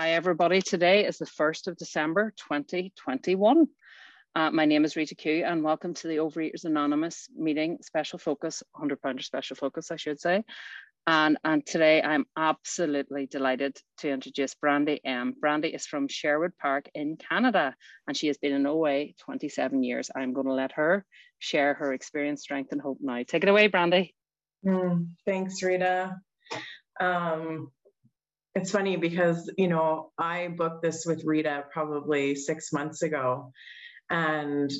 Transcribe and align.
Hi, 0.00 0.12
everybody. 0.12 0.62
Today 0.62 1.04
is 1.04 1.18
the 1.18 1.26
1st 1.26 1.66
of 1.66 1.76
December 1.76 2.32
2021. 2.48 3.66
Uh, 4.34 4.50
my 4.50 4.64
name 4.64 4.86
is 4.86 4.96
Rita 4.96 5.14
Q, 5.14 5.44
and 5.44 5.62
welcome 5.62 5.92
to 5.92 6.08
the 6.08 6.16
Overeaters 6.16 6.64
Anonymous 6.64 7.28
meeting, 7.36 7.76
special 7.82 8.18
focus, 8.18 8.62
100 8.72 9.02
pounder 9.02 9.22
special 9.22 9.56
focus, 9.56 9.90
I 9.90 9.96
should 9.96 10.18
say. 10.18 10.42
And, 11.06 11.36
and 11.44 11.66
today 11.66 12.00
I'm 12.00 12.24
absolutely 12.34 13.26
delighted 13.26 13.76
to 13.98 14.08
introduce 14.08 14.54
Brandee 14.54 15.02
M. 15.04 15.34
Brandee 15.38 15.74
is 15.74 15.84
from 15.86 16.08
Sherwood 16.08 16.52
Park 16.58 16.88
in 16.94 17.18
Canada, 17.18 17.74
and 18.08 18.16
she 18.16 18.28
has 18.28 18.38
been 18.38 18.54
in 18.54 18.66
OA 18.66 19.08
27 19.18 19.82
years. 19.82 20.10
I'm 20.16 20.32
going 20.32 20.46
to 20.46 20.54
let 20.54 20.72
her 20.72 21.04
share 21.40 21.74
her 21.74 21.92
experience, 21.92 22.40
strength, 22.40 22.72
and 22.72 22.80
hope 22.80 23.00
now. 23.02 23.22
Take 23.28 23.42
it 23.42 23.50
away, 23.50 23.66
Brandee. 23.66 24.14
Mm, 24.64 25.08
thanks, 25.26 25.62
Rita. 25.62 26.16
Um, 26.98 27.70
it's 28.54 28.70
funny 28.70 28.96
because, 28.96 29.50
you 29.56 29.68
know, 29.68 30.10
I 30.18 30.48
booked 30.48 30.82
this 30.82 31.06
with 31.06 31.24
Rita 31.24 31.64
probably 31.72 32.34
six 32.34 32.72
months 32.72 33.02
ago. 33.02 33.52
And 34.08 34.70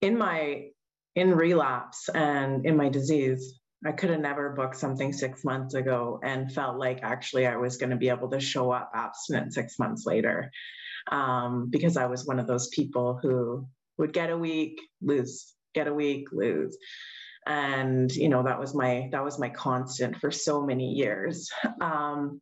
in 0.00 0.16
my 0.18 0.68
in 1.16 1.34
relapse 1.34 2.08
and 2.08 2.66
in 2.66 2.76
my 2.76 2.88
disease, 2.88 3.58
I 3.86 3.92
could 3.92 4.10
have 4.10 4.20
never 4.20 4.50
booked 4.50 4.76
something 4.76 5.12
six 5.12 5.44
months 5.44 5.74
ago 5.74 6.18
and 6.22 6.52
felt 6.52 6.78
like 6.78 7.00
actually 7.02 7.46
I 7.46 7.56
was 7.56 7.76
going 7.76 7.90
to 7.90 7.96
be 7.96 8.08
able 8.08 8.30
to 8.30 8.40
show 8.40 8.70
up 8.70 8.90
abstinent 8.94 9.52
six 9.52 9.78
months 9.78 10.06
later 10.06 10.50
um, 11.10 11.68
because 11.70 11.96
I 11.96 12.06
was 12.06 12.26
one 12.26 12.38
of 12.38 12.46
those 12.46 12.68
people 12.68 13.18
who 13.20 13.68
would 13.98 14.12
get 14.12 14.30
a 14.30 14.38
week, 14.38 14.80
lose, 15.02 15.52
get 15.74 15.86
a 15.86 15.94
week, 15.94 16.28
lose. 16.32 16.76
And 17.46 18.14
you 18.14 18.28
know 18.28 18.42
that 18.42 18.58
was 18.58 18.74
my 18.74 19.08
that 19.12 19.24
was 19.24 19.38
my 19.38 19.50
constant 19.50 20.16
for 20.16 20.30
so 20.30 20.62
many 20.62 20.92
years. 20.92 21.50
Um, 21.80 22.40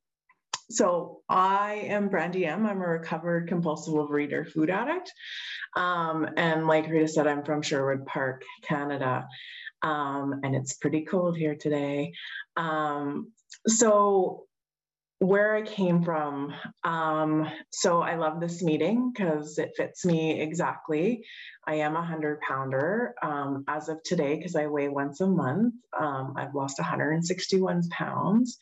so 0.71 1.21
I 1.29 1.87
am 1.89 2.09
Brandee 2.09 2.47
M. 2.47 2.67
I'm 2.67 2.81
a 2.81 2.87
recovered 2.87 3.49
compulsive 3.49 3.95
overeater 3.95 4.51
food 4.51 4.71
addict. 4.71 5.13
Um, 5.77 6.29
and 6.37 6.67
like 6.67 6.89
Rita 6.89 7.09
said, 7.09 7.27
I'm 7.27 7.45
from 7.45 7.63
Sherwood 7.63 8.07
Park, 8.07 8.45
Canada. 8.63 9.27
Um, 9.83 10.41
and 10.45 10.55
it's 10.55 10.75
pretty 10.75 11.03
cold 11.03 11.37
here 11.37 11.57
today. 11.57 12.13
Um, 12.57 13.33
so 13.67 14.45
where 15.23 15.55
I 15.55 15.63
came 15.63 16.03
from. 16.03 16.53
Um, 16.83 17.49
so 17.71 18.03
I 18.03 18.17
love 18.17 18.41
this 18.41 18.61
meeting 18.61 19.13
because 19.13 19.57
it 19.57 19.75
fits 19.77 20.05
me 20.05 20.41
exactly. 20.41 21.25
I 21.65 21.77
am 21.77 21.95
a 21.95 22.05
hundred 22.05 22.41
pounder 22.41 23.15
um, 23.23 23.63
as 23.69 23.89
of 23.89 24.03
today 24.03 24.35
because 24.37 24.57
I 24.57 24.67
weigh 24.67 24.89
once 24.89 25.21
a 25.21 25.29
month. 25.29 25.75
Um, 25.99 26.35
I've 26.37 26.57
lost 26.57 26.81
161 26.81 27.89
pounds 27.91 28.59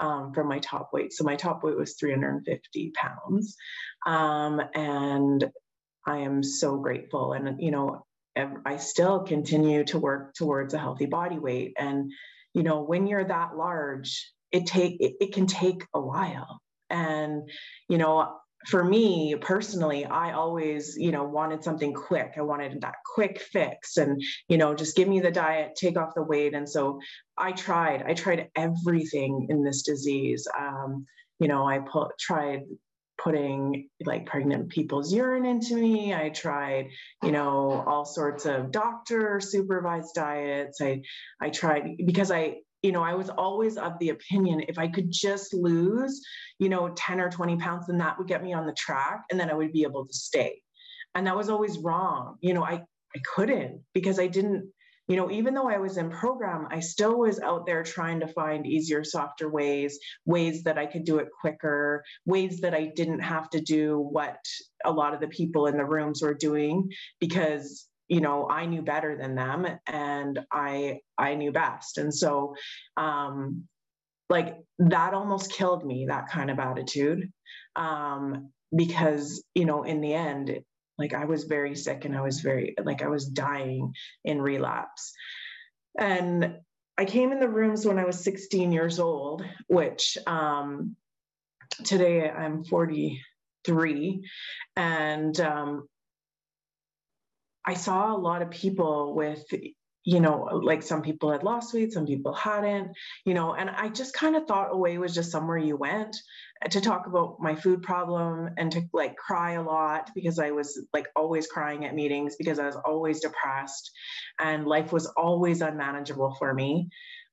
um, 0.00 0.34
from 0.34 0.48
my 0.48 0.58
top 0.58 0.90
weight. 0.92 1.14
So 1.14 1.24
my 1.24 1.36
top 1.36 1.64
weight 1.64 1.78
was 1.78 1.94
350 1.94 2.92
pounds, 2.94 3.56
um, 4.04 4.60
and 4.74 5.50
I 6.06 6.18
am 6.18 6.42
so 6.42 6.76
grateful. 6.76 7.32
And 7.32 7.58
you 7.58 7.70
know, 7.70 8.04
I 8.36 8.76
still 8.76 9.20
continue 9.20 9.84
to 9.84 9.98
work 9.98 10.34
towards 10.34 10.74
a 10.74 10.78
healthy 10.78 11.06
body 11.06 11.38
weight. 11.38 11.72
And 11.78 12.12
you 12.52 12.64
know, 12.64 12.82
when 12.82 13.06
you're 13.06 13.24
that 13.24 13.56
large 13.56 14.30
it 14.52 14.66
take 14.66 15.00
it, 15.00 15.14
it 15.20 15.32
can 15.32 15.46
take 15.46 15.84
a 15.94 16.00
while. 16.00 16.60
And 16.90 17.48
you 17.88 17.98
know 17.98 18.36
for 18.68 18.84
me 18.84 19.34
personally 19.40 20.04
i 20.04 20.32
always 20.32 20.96
you 20.96 21.10
know 21.10 21.24
wanted 21.24 21.64
something 21.64 21.92
quick. 21.92 22.34
I 22.36 22.42
wanted 22.42 22.80
that 22.82 22.94
quick 23.14 23.40
fix 23.40 23.96
and 23.96 24.20
you 24.48 24.56
know 24.56 24.74
just 24.74 24.96
give 24.96 25.08
me 25.08 25.20
the 25.20 25.30
diet 25.30 25.74
take 25.74 25.98
off 25.98 26.14
the 26.14 26.22
weight. 26.22 26.54
And 26.54 26.68
so 26.68 27.00
i 27.36 27.52
tried 27.52 28.02
i 28.02 28.14
tried 28.14 28.50
everything 28.56 29.46
in 29.50 29.64
this 29.64 29.82
disease. 29.82 30.46
Um, 30.58 31.06
you 31.40 31.48
know 31.48 31.66
i 31.66 31.80
put 31.80 32.18
tried 32.18 32.62
putting 33.18 33.88
like 34.04 34.26
pregnant 34.26 34.68
people's 34.68 35.12
urine 35.12 35.46
into 35.46 35.76
me. 35.76 36.14
I 36.14 36.30
tried 36.30 36.90
you 37.22 37.32
know 37.32 37.84
all 37.86 38.04
sorts 38.04 38.46
of 38.46 38.70
doctor 38.70 39.40
supervised 39.40 40.14
diets. 40.14 40.80
I 40.80 41.02
i 41.40 41.50
tried 41.50 41.96
because 42.04 42.30
i 42.30 42.56
you 42.82 42.90
know, 42.90 43.02
I 43.02 43.14
was 43.14 43.30
always 43.30 43.76
of 43.76 43.98
the 44.00 44.10
opinion 44.10 44.64
if 44.68 44.78
I 44.78 44.88
could 44.88 45.10
just 45.10 45.54
lose, 45.54 46.20
you 46.58 46.68
know, 46.68 46.92
10 46.96 47.20
or 47.20 47.30
20 47.30 47.56
pounds, 47.56 47.86
then 47.86 47.98
that 47.98 48.18
would 48.18 48.26
get 48.26 48.42
me 48.42 48.52
on 48.52 48.66
the 48.66 48.74
track 48.74 49.22
and 49.30 49.38
then 49.38 49.50
I 49.50 49.54
would 49.54 49.72
be 49.72 49.84
able 49.84 50.06
to 50.06 50.12
stay. 50.12 50.60
And 51.14 51.26
that 51.26 51.36
was 51.36 51.48
always 51.48 51.78
wrong. 51.78 52.36
You 52.40 52.54
know, 52.54 52.64
I, 52.64 52.82
I 53.14 53.20
couldn't 53.34 53.82
because 53.94 54.18
I 54.18 54.26
didn't, 54.26 54.68
you 55.06 55.16
know, 55.16 55.30
even 55.30 55.54
though 55.54 55.68
I 55.68 55.78
was 55.78 55.96
in 55.96 56.10
program, 56.10 56.66
I 56.70 56.80
still 56.80 57.18
was 57.18 57.38
out 57.38 57.66
there 57.66 57.82
trying 57.82 58.20
to 58.20 58.28
find 58.28 58.66
easier, 58.66 59.04
softer 59.04 59.48
ways, 59.48 59.98
ways 60.24 60.62
that 60.64 60.78
I 60.78 60.86
could 60.86 61.04
do 61.04 61.18
it 61.18 61.28
quicker, 61.40 62.02
ways 62.24 62.60
that 62.60 62.74
I 62.74 62.92
didn't 62.96 63.20
have 63.20 63.50
to 63.50 63.60
do 63.60 63.98
what 63.98 64.38
a 64.84 64.90
lot 64.90 65.14
of 65.14 65.20
the 65.20 65.28
people 65.28 65.66
in 65.66 65.76
the 65.76 65.84
rooms 65.84 66.22
were 66.22 66.34
doing 66.34 66.90
because 67.20 67.86
you 68.08 68.20
know 68.20 68.48
i 68.48 68.66
knew 68.66 68.82
better 68.82 69.16
than 69.16 69.34
them 69.34 69.66
and 69.86 70.40
i 70.50 71.00
i 71.18 71.34
knew 71.34 71.52
best. 71.52 71.98
And 71.98 72.14
so 72.14 72.54
um 72.96 73.64
like 74.28 74.56
that 74.78 75.14
almost 75.14 75.52
killed 75.52 75.84
me 75.84 76.06
that 76.06 76.28
kind 76.28 76.50
of 76.50 76.58
attitude 76.58 77.30
um 77.76 78.50
because 78.74 79.44
you 79.54 79.64
know 79.64 79.82
in 79.82 80.00
the 80.00 80.14
end 80.14 80.58
like 80.98 81.14
i 81.14 81.24
was 81.24 81.44
very 81.44 81.74
sick 81.74 82.04
and 82.04 82.16
i 82.16 82.20
was 82.20 82.40
very 82.40 82.74
like 82.82 83.02
i 83.02 83.08
was 83.08 83.26
dying 83.26 83.92
in 84.24 84.40
relapse. 84.40 85.12
And 85.98 86.56
i 86.98 87.04
came 87.04 87.32
in 87.32 87.40
the 87.40 87.48
rooms 87.48 87.86
when 87.86 87.98
i 87.98 88.04
was 88.04 88.24
16 88.24 88.72
years 88.72 88.98
old 88.98 89.44
which 89.68 90.18
um 90.26 90.96
today 91.84 92.28
i'm 92.28 92.64
43 92.64 94.28
and 94.76 95.40
um 95.40 95.88
I 97.66 97.74
saw 97.74 98.14
a 98.14 98.18
lot 98.18 98.42
of 98.42 98.50
people 98.50 99.14
with, 99.14 99.44
you 100.04 100.20
know, 100.20 100.60
like 100.62 100.82
some 100.82 101.02
people 101.02 101.30
had 101.30 101.44
lost 101.44 101.72
weight, 101.72 101.92
some 101.92 102.06
people 102.06 102.34
hadn't, 102.34 102.88
you 103.24 103.34
know, 103.34 103.54
and 103.54 103.70
I 103.70 103.88
just 103.88 104.14
kind 104.14 104.34
of 104.36 104.46
thought 104.46 104.72
OA 104.72 104.98
was 104.98 105.14
just 105.14 105.30
somewhere 105.30 105.58
you 105.58 105.76
went 105.76 106.16
to 106.70 106.80
talk 106.80 107.06
about 107.06 107.36
my 107.40 107.54
food 107.54 107.82
problem 107.82 108.50
and 108.56 108.72
to 108.72 108.82
like 108.92 109.16
cry 109.16 109.52
a 109.52 109.62
lot 109.62 110.10
because 110.14 110.38
I 110.38 110.50
was 110.50 110.80
like 110.92 111.06
always 111.14 111.46
crying 111.46 111.84
at 111.84 111.94
meetings 111.94 112.36
because 112.36 112.58
I 112.58 112.66
was 112.66 112.76
always 112.84 113.20
depressed 113.20 113.90
and 114.40 114.66
life 114.66 114.92
was 114.92 115.06
always 115.06 115.60
unmanageable 115.60 116.34
for 116.38 116.52
me 116.52 116.88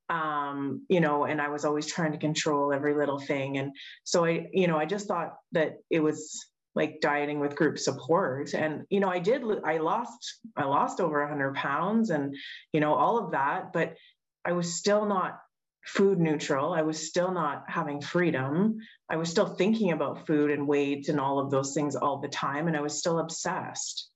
um, 0.09 0.85
you 0.89 1.01
know, 1.01 1.25
and 1.25 1.39
I 1.39 1.49
was 1.49 1.65
always 1.65 1.85
trying 1.85 2.13
to 2.13 2.17
control 2.17 2.73
every 2.73 2.95
little 2.95 3.19
thing. 3.19 3.57
And 3.57 3.71
so 4.03 4.25
I, 4.25 4.47
you 4.51 4.67
know, 4.67 4.77
I 4.77 4.85
just 4.85 5.07
thought 5.07 5.35
that 5.51 5.75
it 5.89 5.99
was 5.99 6.47
like 6.75 7.01
dieting 7.01 7.39
with 7.39 7.55
group 7.55 7.77
support. 7.77 8.53
And 8.53 8.85
you 8.89 8.99
know 8.99 9.09
i 9.09 9.19
did 9.19 9.43
i 9.65 9.77
lost 9.77 10.39
i 10.55 10.65
lost 10.65 10.99
over 10.99 11.19
100 11.21 11.55
pounds 11.55 12.09
and 12.09 12.35
you 12.73 12.79
know 12.79 12.93
all 12.93 13.17
of 13.17 13.31
that 13.31 13.73
but 13.73 13.95
i 14.45 14.51
was 14.51 14.75
still 14.75 15.05
not 15.05 15.39
food 15.85 16.19
neutral. 16.19 16.73
I 16.73 16.83
was 16.83 17.07
still 17.07 17.31
not 17.31 17.63
having 17.67 18.01
freedom. 18.01 18.77
I 19.09 19.15
was 19.15 19.29
still 19.29 19.47
thinking 19.47 19.91
about 19.91 20.27
food 20.27 20.51
and 20.51 20.67
weight 20.67 21.07
and 21.09 21.19
all 21.19 21.39
of 21.39 21.49
those 21.49 21.73
things 21.73 21.95
all 21.95 22.19
the 22.19 22.27
time 22.27 22.67
and 22.67 22.77
i 22.77 22.81
was 22.81 22.99
still 22.99 23.19
obsessed. 23.19 24.09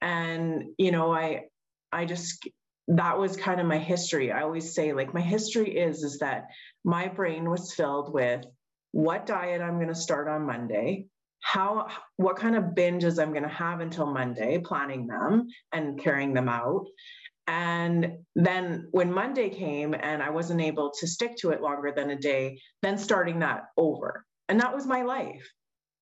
And 0.00 0.64
you 0.78 0.90
know 0.90 1.12
i 1.12 1.44
i 1.92 2.04
just 2.04 2.46
that 2.88 3.18
was 3.18 3.36
kind 3.36 3.60
of 3.60 3.66
my 3.66 3.78
history. 3.78 4.30
I 4.30 4.42
always 4.42 4.74
say 4.74 4.92
like 4.92 5.12
my 5.12 5.20
history 5.20 5.76
is 5.76 6.04
is 6.04 6.18
that 6.18 6.48
my 6.84 7.08
brain 7.08 7.50
was 7.50 7.72
filled 7.72 8.12
with 8.12 8.44
what 8.96 9.26
diet 9.26 9.60
i'm 9.60 9.74
going 9.74 9.88
to 9.88 9.94
start 9.94 10.26
on 10.26 10.46
monday 10.46 11.04
how 11.46 11.86
what 12.16 12.34
kind 12.36 12.56
of 12.56 12.74
binges 12.74 13.22
I'm 13.22 13.30
going 13.30 13.44
to 13.44 13.48
have 13.48 13.78
until 13.80 14.06
Monday, 14.06 14.58
planning 14.58 15.06
them 15.06 15.46
and 15.72 15.96
carrying 15.96 16.34
them 16.34 16.48
out. 16.48 16.86
And 17.46 18.18
then 18.34 18.88
when 18.90 19.12
Monday 19.12 19.48
came 19.50 19.94
and 19.94 20.24
I 20.24 20.30
wasn't 20.30 20.60
able 20.60 20.90
to 20.98 21.06
stick 21.06 21.36
to 21.36 21.50
it 21.50 21.62
longer 21.62 21.92
than 21.94 22.10
a 22.10 22.18
day, 22.18 22.58
then 22.82 22.98
starting 22.98 23.38
that 23.40 23.66
over. 23.76 24.24
And 24.48 24.60
that 24.60 24.74
was 24.74 24.86
my 24.86 25.02
life. 25.02 25.48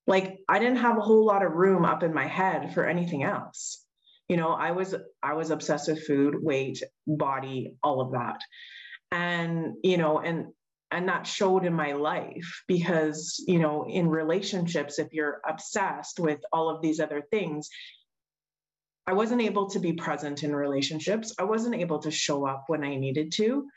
Like 0.07 0.39
I 0.49 0.57
didn't 0.57 0.77
have 0.77 0.97
a 0.97 1.01
whole 1.01 1.27
lot 1.27 1.45
of 1.45 1.51
room 1.51 1.85
up 1.85 2.01
in 2.01 2.11
my 2.11 2.25
head 2.25 2.73
for 2.73 2.83
anything 2.83 3.21
else. 3.21 3.85
You 4.27 4.37
know, 4.37 4.49
I 4.49 4.71
was 4.71 4.95
I 5.21 5.33
was 5.33 5.51
obsessed 5.51 5.89
with 5.89 6.07
food, 6.07 6.33
weight, 6.41 6.81
body, 7.05 7.75
all 7.83 8.01
of 8.01 8.13
that. 8.13 8.39
And 9.11 9.75
you 9.83 9.97
know, 9.97 10.19
and 10.19 10.47
and 10.95 11.09
that 11.09 11.27
showed 11.27 11.65
in 11.65 11.73
my 11.73 11.91
life 11.91 12.63
because 12.67 13.43
you 13.47 13.59
know 13.59 13.85
in 13.87 14.07
relationships 14.07 14.97
if 14.97 15.11
you're 15.11 15.41
obsessed 15.47 16.19
with 16.19 16.39
all 16.53 16.69
of 16.69 16.81
these 16.81 16.99
other 17.01 17.21
things 17.31 17.69
i 19.05 19.13
wasn't 19.13 19.41
able 19.41 19.69
to 19.69 19.79
be 19.79 19.93
present 19.93 20.43
in 20.43 20.55
relationships. 20.55 21.33
I 21.37 21.43
wasn't 21.43 21.75
able 21.75 21.99
to 21.99 22.11
show 22.11 22.47
up 22.47 22.65
when 22.67 22.83
i 22.83 22.95
needed 22.95 23.31
to. 23.33 23.67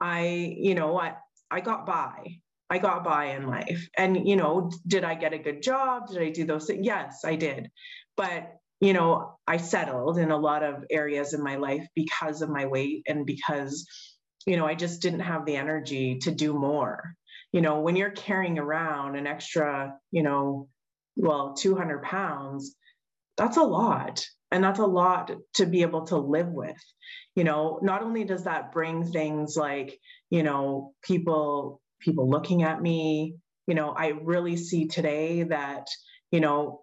I 0.00 0.54
you 0.58 0.74
know 0.74 0.98
i 0.98 1.14
i 1.50 1.60
got 1.60 1.86
by. 1.86 2.40
I 2.68 2.78
got 2.78 3.04
by 3.04 3.26
in 3.36 3.46
life. 3.46 3.88
And 3.96 4.28
you 4.28 4.36
know 4.36 4.70
did 4.86 5.04
i 5.04 5.14
get 5.14 5.32
a 5.32 5.38
good 5.38 5.62
job? 5.62 6.08
Did 6.08 6.22
i 6.22 6.30
do 6.30 6.44
those 6.44 6.66
things 6.66 6.84
yes 6.84 7.22
i 7.24 7.36
did. 7.36 7.70
But 8.16 8.52
you 8.80 8.92
know 8.92 9.38
i 9.46 9.56
settled 9.56 10.18
in 10.18 10.30
a 10.30 10.36
lot 10.36 10.62
of 10.62 10.84
areas 10.90 11.32
in 11.32 11.42
my 11.42 11.56
life 11.56 11.86
because 11.94 12.42
of 12.42 12.50
my 12.50 12.66
weight 12.66 13.02
and 13.08 13.24
because 13.24 13.86
you 14.46 14.56
know, 14.56 14.66
I 14.66 14.74
just 14.74 15.02
didn't 15.02 15.20
have 15.20 15.44
the 15.44 15.56
energy 15.56 16.18
to 16.20 16.30
do 16.30 16.54
more. 16.54 17.14
you 17.52 17.62
know, 17.62 17.80
when 17.80 17.96
you're 17.96 18.10
carrying 18.10 18.58
around 18.58 19.16
an 19.16 19.26
extra, 19.26 19.96
you 20.10 20.22
know, 20.22 20.68
well, 21.16 21.54
200 21.54 22.02
pounds, 22.02 22.74
that's 23.36 23.56
a 23.56 23.62
lot. 23.62 24.24
And 24.50 24.62
that's 24.62 24.78
a 24.78 24.86
lot 24.86 25.32
to 25.54 25.66
be 25.66 25.82
able 25.82 26.06
to 26.06 26.16
live 26.16 26.48
with. 26.48 26.76
You 27.34 27.44
know, 27.44 27.80
not 27.82 28.02
only 28.02 28.24
does 28.24 28.44
that 28.44 28.72
bring 28.72 29.04
things 29.04 29.56
like, 29.56 29.98
you 30.30 30.42
know, 30.42 30.92
people 31.02 31.80
people 32.00 32.28
looking 32.28 32.62
at 32.62 32.80
me, 32.82 33.36
you 33.66 33.74
know, 33.74 33.90
I 33.90 34.08
really 34.08 34.56
see 34.56 34.86
today 34.86 35.44
that, 35.44 35.86
you 36.30 36.40
know, 36.40 36.82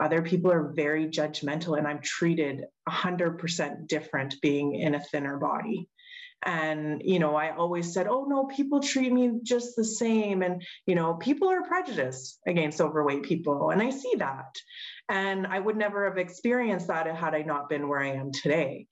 other 0.00 0.22
people 0.22 0.50
are 0.52 0.72
very 0.74 1.06
judgmental 1.06 1.76
and 1.76 1.86
I'm 1.86 2.00
treated 2.00 2.64
100% 2.88 3.88
different 3.88 4.36
being 4.40 4.74
in 4.74 4.94
a 4.94 5.00
thinner 5.00 5.38
body 5.38 5.88
and 6.44 7.02
you 7.04 7.18
know 7.18 7.36
i 7.36 7.54
always 7.54 7.92
said 7.92 8.06
oh 8.08 8.24
no 8.28 8.44
people 8.46 8.80
treat 8.80 9.12
me 9.12 9.32
just 9.42 9.76
the 9.76 9.84
same. 9.84 10.42
And 10.42 10.62
you 10.86 10.94
know 10.94 11.14
people 11.14 11.48
are 11.48 11.62
prejudiced 11.62 12.40
against 12.46 12.80
overweight 12.80 13.22
people 13.22 13.70
and 13.70 13.82
i 13.82 13.90
see 13.90 14.14
that. 14.18 14.54
And 15.08 15.46
i 15.46 15.58
would 15.58 15.76
never 15.76 16.08
have 16.08 16.18
experienced 16.18 16.88
that 16.88 17.06
had 17.14 17.34
i 17.34 17.42
not 17.42 17.68
been 17.68 17.88
where 17.88 18.00
i 18.00 18.12
am 18.12 18.32
today. 18.32 18.86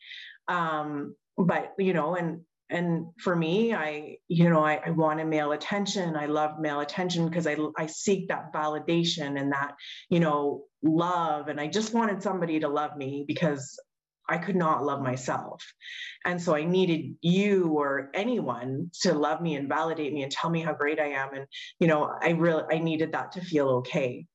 Um, 0.48 1.14
but 1.36 1.72
you 1.78 1.92
know 1.92 2.16
and 2.16 2.40
and 2.68 3.06
for 3.18 3.34
me 3.34 3.74
i 3.74 4.16
you 4.28 4.48
know 4.48 4.64
i, 4.64 4.80
I 4.84 4.90
wanted 4.90 5.26
male 5.26 5.52
attention. 5.52 6.16
I 6.16 6.26
love 6.26 6.60
male 6.60 6.80
attention 6.80 7.28
because 7.28 7.46
i 7.46 7.56
i 7.76 7.86
seek 7.86 8.28
that 8.28 8.52
validation 8.52 9.40
and 9.40 9.52
that 9.52 9.74
you 10.08 10.20
know 10.20 10.64
love. 10.82 11.48
And 11.48 11.60
i 11.60 11.66
just 11.66 11.94
wanted 11.94 12.22
somebody 12.22 12.60
to 12.60 12.68
love 12.68 12.96
me 12.96 13.24
because 13.26 13.78
I 14.30 14.38
could 14.38 14.56
not 14.56 14.84
love 14.84 15.02
myself. 15.02 15.62
And 16.24 16.40
so 16.40 16.54
I 16.54 16.64
needed 16.64 17.16
you 17.20 17.72
or 17.76 18.10
anyone 18.14 18.90
to 19.02 19.12
love 19.12 19.40
me 19.40 19.56
and 19.56 19.68
validate 19.68 20.12
me 20.12 20.22
and 20.22 20.30
tell 20.30 20.48
me 20.48 20.60
how 20.60 20.72
great 20.72 21.00
I 21.00 21.08
am. 21.08 21.34
And, 21.34 21.46
you 21.80 21.88
know, 21.88 22.10
I 22.22 22.30
really, 22.30 22.62
I 22.70 22.78
needed 22.78 23.12
that 23.12 23.32
to 23.32 23.40
feel 23.40 23.68
okay. 23.80 24.26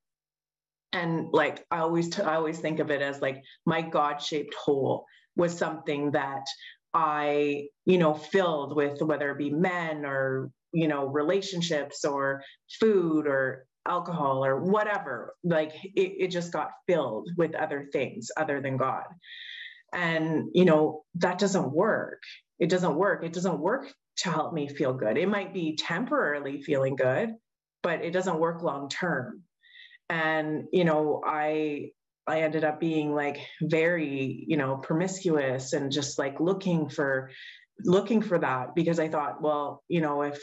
And 0.92 1.30
like, 1.31 1.65
I 1.71 1.80
always, 1.80 2.09
t- 2.09 2.21
I 2.21 2.36
always 2.36 2.59
think 2.59 2.80
of 2.80 2.92
it 2.92 3.01
as 3.01 3.21
like 3.21 3.42
my 3.65 3.81
God 3.81 4.21
shaped 4.21 4.53
hole 4.53 5.06
was 5.38 5.57
something 5.57 6.12
that 6.12 6.44
I, 6.94 7.68
you 7.86 7.97
know, 7.97 8.13
filled 8.13 8.75
with 8.75 9.01
whether 9.01 9.31
it 9.31 9.38
be 9.38 9.50
men 9.50 10.06
or, 10.06 10.51
you 10.74 10.89
know, 10.89 11.07
relationships 11.07 12.03
or 12.03 12.44
food 12.80 13.27
or 13.27 13.65
alcohol 13.88 14.44
or 14.44 14.59
whatever 14.59 15.36
like 15.44 15.74
it, 15.83 16.13
it 16.19 16.27
just 16.31 16.51
got 16.51 16.71
filled 16.88 17.30
with 17.38 17.53
other 17.56 17.88
things 17.94 18.31
other 18.36 18.59
than 18.59 18.77
god 18.77 19.03
and, 19.95 20.50
you 20.53 20.65
know, 20.65 21.03
that 21.15 21.39
doesn't 21.39 21.71
work. 21.71 22.21
It 22.59 22.69
doesn't 22.69 22.95
work. 22.95 23.24
It 23.24 23.33
doesn't 23.33 23.59
work 23.59 23.92
to 24.18 24.30
help 24.30 24.53
me 24.53 24.68
feel 24.68 24.94
good. 24.94 25.18
It 25.18 25.30
might 25.30 25.53
be 25.53 25.77
temporarily 25.77 26.62
feeling 26.62 26.97
good, 26.97 27.33
but 27.81 28.03
it 28.03 28.12
doesn't 28.12 28.39
work 28.39 28.62
long 28.62 28.89
term. 28.89 29.44
And, 30.09 30.65
you 30.71 30.83
know, 30.83 31.21
I, 31.25 31.92
I 32.27 32.42
ended 32.42 32.65
up 32.65 32.80
being 32.80 33.13
like 33.15 33.38
very, 33.62 34.45
you 34.47 34.57
know, 34.57 34.77
promiscuous 34.77 35.74
and 35.74 35.92
just 35.92 36.19
like 36.19 36.39
looking 36.39 36.89
for 36.89 37.31
looking 37.83 38.21
for 38.21 38.38
that 38.39 38.75
because 38.75 39.00
I 39.00 39.07
thought, 39.07 39.42
well, 39.42 39.83
you 39.88 40.01
know, 40.01 40.24
if 40.24 40.42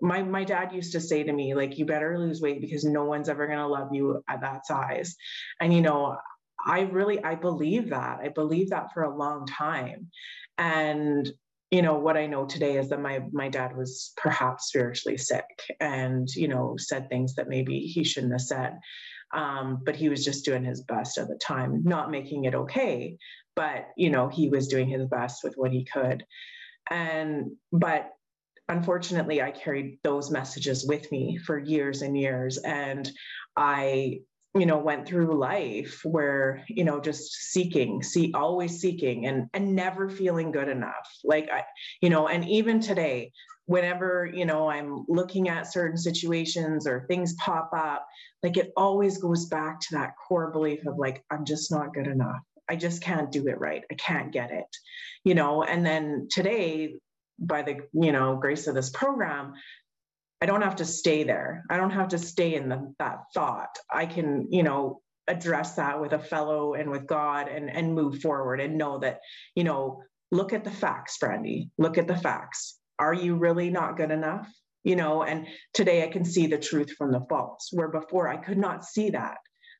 my 0.00 0.22
my 0.22 0.44
dad 0.44 0.72
used 0.72 0.92
to 0.92 1.00
say 1.00 1.22
to 1.22 1.32
me 1.32 1.54
like 1.54 1.78
you 1.78 1.86
better 1.86 2.18
lose 2.18 2.40
weight 2.40 2.60
because 2.60 2.84
no 2.84 3.04
one's 3.04 3.28
ever 3.28 3.46
going 3.46 3.58
to 3.58 3.66
love 3.66 3.88
you 3.92 4.22
at 4.28 4.40
that 4.42 4.66
size. 4.66 5.16
And 5.60 5.72
you 5.72 5.80
know, 5.80 6.16
I 6.64 6.82
really 6.82 7.22
I 7.22 7.34
believe 7.34 7.90
that. 7.90 8.20
I 8.22 8.28
believe 8.28 8.70
that 8.70 8.92
for 8.92 9.02
a 9.02 9.16
long 9.16 9.46
time. 9.46 10.10
And 10.58 11.30
you 11.70 11.82
know 11.82 11.98
what 11.98 12.16
I 12.16 12.26
know 12.26 12.46
today 12.46 12.76
is 12.76 12.88
that 12.90 13.00
my 13.00 13.20
my 13.32 13.48
dad 13.48 13.76
was 13.76 14.12
perhaps 14.16 14.66
spiritually 14.66 15.18
sick 15.18 15.44
and 15.80 16.28
you 16.34 16.48
know 16.48 16.76
said 16.78 17.08
things 17.08 17.34
that 17.34 17.48
maybe 17.48 17.80
he 17.80 18.04
shouldn't 18.04 18.32
have 18.32 18.40
said. 18.40 18.78
Um, 19.32 19.80
but 19.84 19.96
he 19.96 20.08
was 20.08 20.24
just 20.24 20.44
doing 20.44 20.64
his 20.64 20.82
best 20.82 21.18
at 21.18 21.26
the 21.26 21.38
time, 21.42 21.82
not 21.84 22.10
making 22.10 22.44
it 22.44 22.54
okay, 22.54 23.16
but 23.56 23.86
you 23.96 24.10
know 24.10 24.28
he 24.28 24.48
was 24.48 24.68
doing 24.68 24.88
his 24.88 25.06
best 25.06 25.42
with 25.42 25.54
what 25.56 25.72
he 25.72 25.84
could. 25.84 26.24
And 26.90 27.52
but 27.72 28.10
unfortunately, 28.68 29.42
I 29.42 29.50
carried 29.50 29.98
those 30.04 30.30
messages 30.30 30.86
with 30.86 31.10
me 31.10 31.38
for 31.38 31.58
years 31.58 32.02
and 32.02 32.16
years, 32.16 32.58
and 32.58 33.10
I 33.56 34.20
you 34.54 34.66
know 34.66 34.78
went 34.78 35.06
through 35.06 35.38
life 35.38 36.00
where 36.04 36.64
you 36.68 36.84
know 36.84 37.00
just 37.00 37.32
seeking 37.52 38.02
see 38.02 38.32
always 38.34 38.80
seeking 38.80 39.26
and 39.26 39.48
and 39.52 39.74
never 39.74 40.08
feeling 40.08 40.52
good 40.52 40.68
enough. 40.68 41.08
Like 41.24 41.48
i 41.50 41.64
you 42.00 42.10
know 42.10 42.28
and 42.28 42.48
even 42.48 42.80
today 42.80 43.32
whenever 43.66 44.30
you 44.32 44.44
know 44.44 44.68
i'm 44.68 45.04
looking 45.08 45.48
at 45.48 45.72
certain 45.72 45.96
situations 45.96 46.86
or 46.86 47.06
things 47.08 47.34
pop 47.34 47.70
up 47.74 48.06
like 48.42 48.58
it 48.58 48.72
always 48.76 49.18
goes 49.18 49.46
back 49.46 49.80
to 49.80 49.88
that 49.92 50.12
core 50.16 50.50
belief 50.50 50.84
of 50.86 50.98
like 50.98 51.24
i'm 51.30 51.44
just 51.44 51.70
not 51.70 51.94
good 51.94 52.06
enough. 52.06 52.40
I 52.66 52.76
just 52.76 53.02
can't 53.02 53.30
do 53.30 53.46
it 53.48 53.60
right. 53.60 53.84
I 53.90 53.94
can't 53.94 54.32
get 54.32 54.50
it 54.50 54.76
you 55.24 55.34
know? 55.34 55.64
And 55.64 55.84
then 55.84 56.28
today 56.30 56.96
by 57.38 57.62
the 57.62 57.78
you 57.92 58.12
know 58.12 58.36
grace 58.36 58.68
of 58.68 58.76
this 58.76 58.90
program 58.90 59.54
I 60.44 60.46
don't 60.46 60.60
have 60.60 60.76
to 60.76 60.84
stay 60.84 61.22
there. 61.22 61.64
I 61.70 61.78
don't 61.78 61.92
have 61.92 62.08
to 62.08 62.18
stay 62.18 62.54
in 62.54 62.68
the, 62.68 62.94
that 62.98 63.20
thought. 63.32 63.78
I 63.90 64.04
can, 64.04 64.48
you 64.50 64.62
know, 64.62 65.00
address 65.26 65.76
that 65.76 66.02
with 66.02 66.12
a 66.12 66.18
fellow 66.18 66.74
and 66.74 66.90
with 66.90 67.06
God 67.06 67.48
and 67.48 67.70
and 67.70 67.94
move 67.94 68.20
forward 68.20 68.60
and 68.60 68.76
know 68.76 68.98
that, 68.98 69.20
you 69.54 69.64
know, 69.64 70.02
look 70.30 70.52
at 70.52 70.62
the 70.62 70.70
facts, 70.70 71.16
Brandee. 71.16 71.70
Look 71.78 71.96
at 71.96 72.06
the 72.06 72.18
facts. 72.18 72.78
Are 72.98 73.14
you 73.14 73.36
really 73.36 73.70
not 73.70 73.96
good 73.96 74.10
enough? 74.10 74.46
You 74.82 74.96
know, 74.96 75.22
and 75.22 75.46
today 75.72 76.04
I 76.04 76.08
can 76.08 76.26
see 76.26 76.46
the 76.46 76.58
truth 76.58 76.92
from 76.98 77.10
the 77.10 77.24
false, 77.30 77.70
where 77.72 77.88
before 77.88 78.28
I 78.28 78.36
could 78.36 78.58
not 78.58 78.84
see 78.84 79.08
that. 79.10 79.38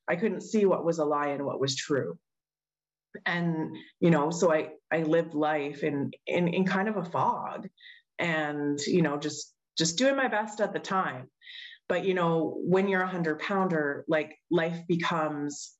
I 0.08 0.16
couldn't 0.16 0.40
see 0.40 0.64
what 0.64 0.82
was 0.82 0.98
a 0.98 1.04
lie 1.04 1.28
and 1.28 1.44
what 1.44 1.60
was 1.60 1.76
true. 1.76 2.18
And, 3.26 3.76
you 4.00 4.10
know, 4.10 4.30
so 4.30 4.50
I 4.50 4.70
I 4.90 5.02
lived 5.02 5.34
life 5.34 5.82
in 5.82 6.12
in 6.26 6.48
in 6.48 6.64
kind 6.64 6.88
of 6.88 6.96
a 6.96 7.04
fog 7.04 7.68
and, 8.18 8.78
you 8.86 9.02
know, 9.02 9.18
just 9.18 9.53
just 9.76 9.98
doing 9.98 10.16
my 10.16 10.28
best 10.28 10.60
at 10.60 10.72
the 10.72 10.78
time. 10.78 11.28
But 11.88 12.04
you 12.04 12.14
know, 12.14 12.56
when 12.64 12.88
you're 12.88 13.02
a 13.02 13.06
hundred 13.06 13.40
pounder, 13.40 14.04
like 14.08 14.36
life 14.50 14.80
becomes 14.88 15.72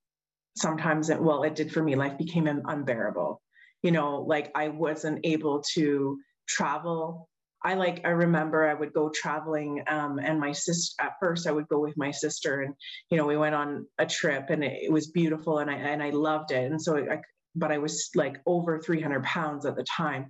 sometimes 0.57 1.11
it 1.11 1.21
well, 1.21 1.43
it 1.43 1.55
did 1.55 1.73
for 1.73 1.83
me, 1.83 1.97
life 1.97 2.19
became 2.19 2.47
unbearable. 2.47 3.41
You 3.83 3.93
know, 3.93 4.23
like 4.23 4.51
I 4.55 4.69
wasn't 4.69 5.21
able 5.25 5.63
to 5.75 6.19
travel. 6.47 7.29
I 7.65 7.75
like 7.75 8.03
I 8.05 8.11
remember 8.11 8.69
I 8.69 8.75
would 8.75 8.93
go 8.93 9.09
traveling 9.09 9.83
um, 9.89 10.19
and 10.19 10.39
my 10.39 10.53
sister 10.53 11.03
at 11.03 11.15
first 11.19 11.47
I 11.47 11.53
would 11.53 11.69
go 11.69 11.81
with 11.81 11.97
my 11.97 12.11
sister 12.11 12.61
and 12.61 12.75
you 13.11 13.17
know 13.17 13.27
we 13.27 13.39
went 13.39 13.55
on 13.55 13.87
a 13.99 14.05
trip 14.05 14.51
and 14.51 14.63
it, 14.63 14.83
it 14.83 14.93
was 14.93 15.11
beautiful 15.11 15.59
and 15.59 15.71
I 15.71 15.75
and 15.75 16.03
I 16.03 16.11
loved 16.11 16.51
it 16.51 16.71
and 16.71 16.81
so 16.81 16.99
I 16.99 17.21
but 17.55 17.73
I 17.73 17.79
was 17.79 18.11
like 18.15 18.37
over 18.45 18.79
300 18.79 19.23
pounds 19.25 19.65
at 19.65 19.77
the 19.77 19.85
time 19.85 20.27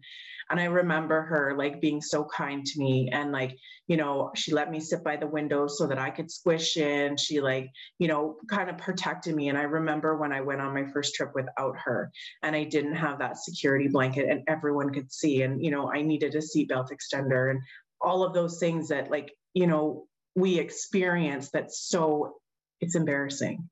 and 0.50 0.60
I 0.60 0.64
remember 0.64 1.22
her 1.22 1.54
like 1.56 1.80
being 1.80 2.00
so 2.00 2.24
kind 2.24 2.64
to 2.64 2.78
me 2.78 3.08
and 3.12 3.32
like, 3.32 3.56
you 3.86 3.96
know, 3.96 4.30
she 4.34 4.52
let 4.52 4.70
me 4.70 4.80
sit 4.80 5.02
by 5.02 5.16
the 5.16 5.26
window 5.26 5.66
so 5.66 5.86
that 5.86 5.98
I 5.98 6.10
could 6.10 6.30
squish 6.30 6.76
in. 6.76 7.16
She 7.16 7.40
like, 7.40 7.70
you 7.98 8.08
know, 8.08 8.36
kind 8.48 8.70
of 8.70 8.78
protected 8.78 9.34
me. 9.34 9.48
And 9.48 9.58
I 9.58 9.62
remember 9.62 10.16
when 10.16 10.32
I 10.32 10.40
went 10.40 10.60
on 10.60 10.74
my 10.74 10.86
first 10.86 11.14
trip 11.14 11.32
without 11.34 11.76
her 11.84 12.10
and 12.42 12.54
I 12.54 12.64
didn't 12.64 12.96
have 12.96 13.18
that 13.18 13.38
security 13.38 13.88
blanket 13.88 14.28
and 14.28 14.42
everyone 14.48 14.92
could 14.92 15.12
see. 15.12 15.42
And, 15.42 15.64
you 15.64 15.70
know, 15.70 15.92
I 15.92 16.02
needed 16.02 16.34
a 16.34 16.38
seatbelt 16.38 16.88
extender 16.90 17.50
and 17.50 17.60
all 18.00 18.22
of 18.22 18.34
those 18.34 18.58
things 18.58 18.88
that 18.88 19.10
like, 19.10 19.32
you 19.54 19.66
know, 19.66 20.06
we 20.34 20.58
experience 20.58 21.50
that's 21.50 21.88
so 21.88 22.36
it's 22.80 22.96
embarrassing 22.96 23.68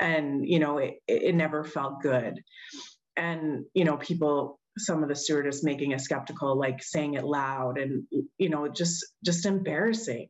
and 0.00 0.48
you 0.48 0.58
know 0.58 0.78
it, 0.78 0.94
it 1.06 1.34
never 1.34 1.64
felt 1.64 2.00
good 2.02 2.42
and 3.16 3.64
you 3.74 3.84
know 3.84 3.96
people 3.96 4.58
some 4.78 5.02
of 5.02 5.08
the 5.08 5.14
stewardess 5.14 5.62
making 5.62 5.94
a 5.94 5.98
skeptical 5.98 6.58
like 6.58 6.82
saying 6.82 7.14
it 7.14 7.24
loud 7.24 7.78
and 7.78 8.04
you 8.38 8.48
know 8.48 8.68
just 8.68 9.04
just 9.24 9.46
embarrassing. 9.46 10.28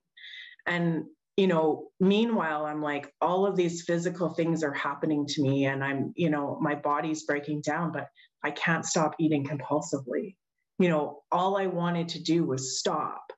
And 0.66 1.04
you 1.36 1.46
know 1.46 1.88
meanwhile 2.00 2.64
i'm 2.64 2.82
like 2.82 3.12
all 3.20 3.46
of 3.46 3.56
these 3.56 3.82
physical 3.82 4.30
things 4.30 4.62
are 4.62 4.72
happening 4.72 5.26
to 5.26 5.42
me 5.42 5.66
and 5.66 5.82
i'm 5.82 6.12
you 6.16 6.30
know 6.30 6.58
my 6.60 6.74
body's 6.74 7.24
breaking 7.24 7.60
down 7.60 7.92
but 7.92 8.06
i 8.44 8.50
can't 8.50 8.84
stop 8.84 9.14
eating 9.18 9.44
compulsively. 9.44 10.36
You 10.78 10.88
know 10.88 11.22
all 11.32 11.56
i 11.56 11.66
wanted 11.66 12.08
to 12.10 12.22
do 12.22 12.44
was 12.44 12.78
stop 12.78 13.32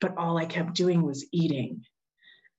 but 0.00 0.16
all 0.16 0.36
i 0.38 0.44
kept 0.44 0.74
doing 0.74 1.02
was 1.02 1.26
eating 1.32 1.82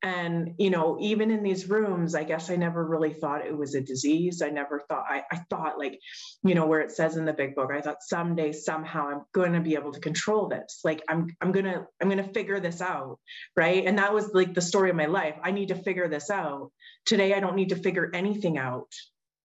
and 0.04 0.56
you 0.58 0.70
know 0.70 0.98
even 1.00 1.32
in 1.32 1.42
these 1.42 1.70
rooms 1.70 2.14
i 2.14 2.24
guess 2.24 2.50
i 2.50 2.58
never 2.58 2.86
really 2.86 3.14
thought 3.14 3.46
it 3.46 3.58
was 3.58 3.74
a 3.74 3.82
disease. 3.82 4.42
I 4.42 4.50
never 4.50 4.82
thought 4.90 5.06
I, 5.08 5.24
I 5.32 5.38
thought 5.50 5.80
like 5.80 6.00
you 6.44 6.56
know 6.56 6.68
where 6.68 6.82
it 6.82 6.92
says 6.92 7.16
in 7.16 7.26
the 7.26 7.34
big 7.34 7.56
book 7.56 7.72
i 7.74 7.80
thought 7.80 8.04
someday 8.04 8.52
somehow 8.52 9.08
i'm 9.08 9.22
going 9.34 9.54
to 9.54 9.62
be 9.62 9.76
able 9.76 9.94
to 9.94 10.02
control 10.02 10.50
this. 10.50 10.82
Like 10.84 11.02
i'm 11.08 11.28
i'm 11.42 11.54
going 11.54 11.66
to 11.66 11.86
i'm 12.02 12.10
going 12.10 12.24
to 12.24 12.34
figure 12.34 12.60
this 12.60 12.82
out 12.82 13.18
right? 13.56 13.86
And 13.86 13.98
that 13.98 14.14
was 14.14 14.30
like 14.34 14.54
the 14.54 14.62
story 14.62 14.90
of 14.90 14.96
my 14.96 15.06
life. 15.06 15.36
I 15.42 15.52
need 15.52 15.70
to 15.70 15.76
figure 15.76 16.10
this 16.10 16.30
out. 16.30 16.72
Today 17.06 17.34
i 17.34 17.40
don't 17.40 17.56
need 17.56 17.70
to 17.70 17.76
figure 17.78 18.10
anything 18.14 18.58
out. 18.58 18.90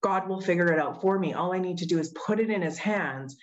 God 0.03 0.29
will 0.29 0.41
figure 0.41 0.73
it 0.73 0.81
out 0.81 1.00
for 1.00 1.17
me. 1.19 1.35
All 1.35 1.53
i 1.53 1.59
need 1.61 1.79
to 1.79 1.87
do 1.87 2.00
is 2.00 2.12
put 2.27 2.41
it 2.41 2.50
in 2.50 2.62
his 2.62 2.79
hands 2.79 3.37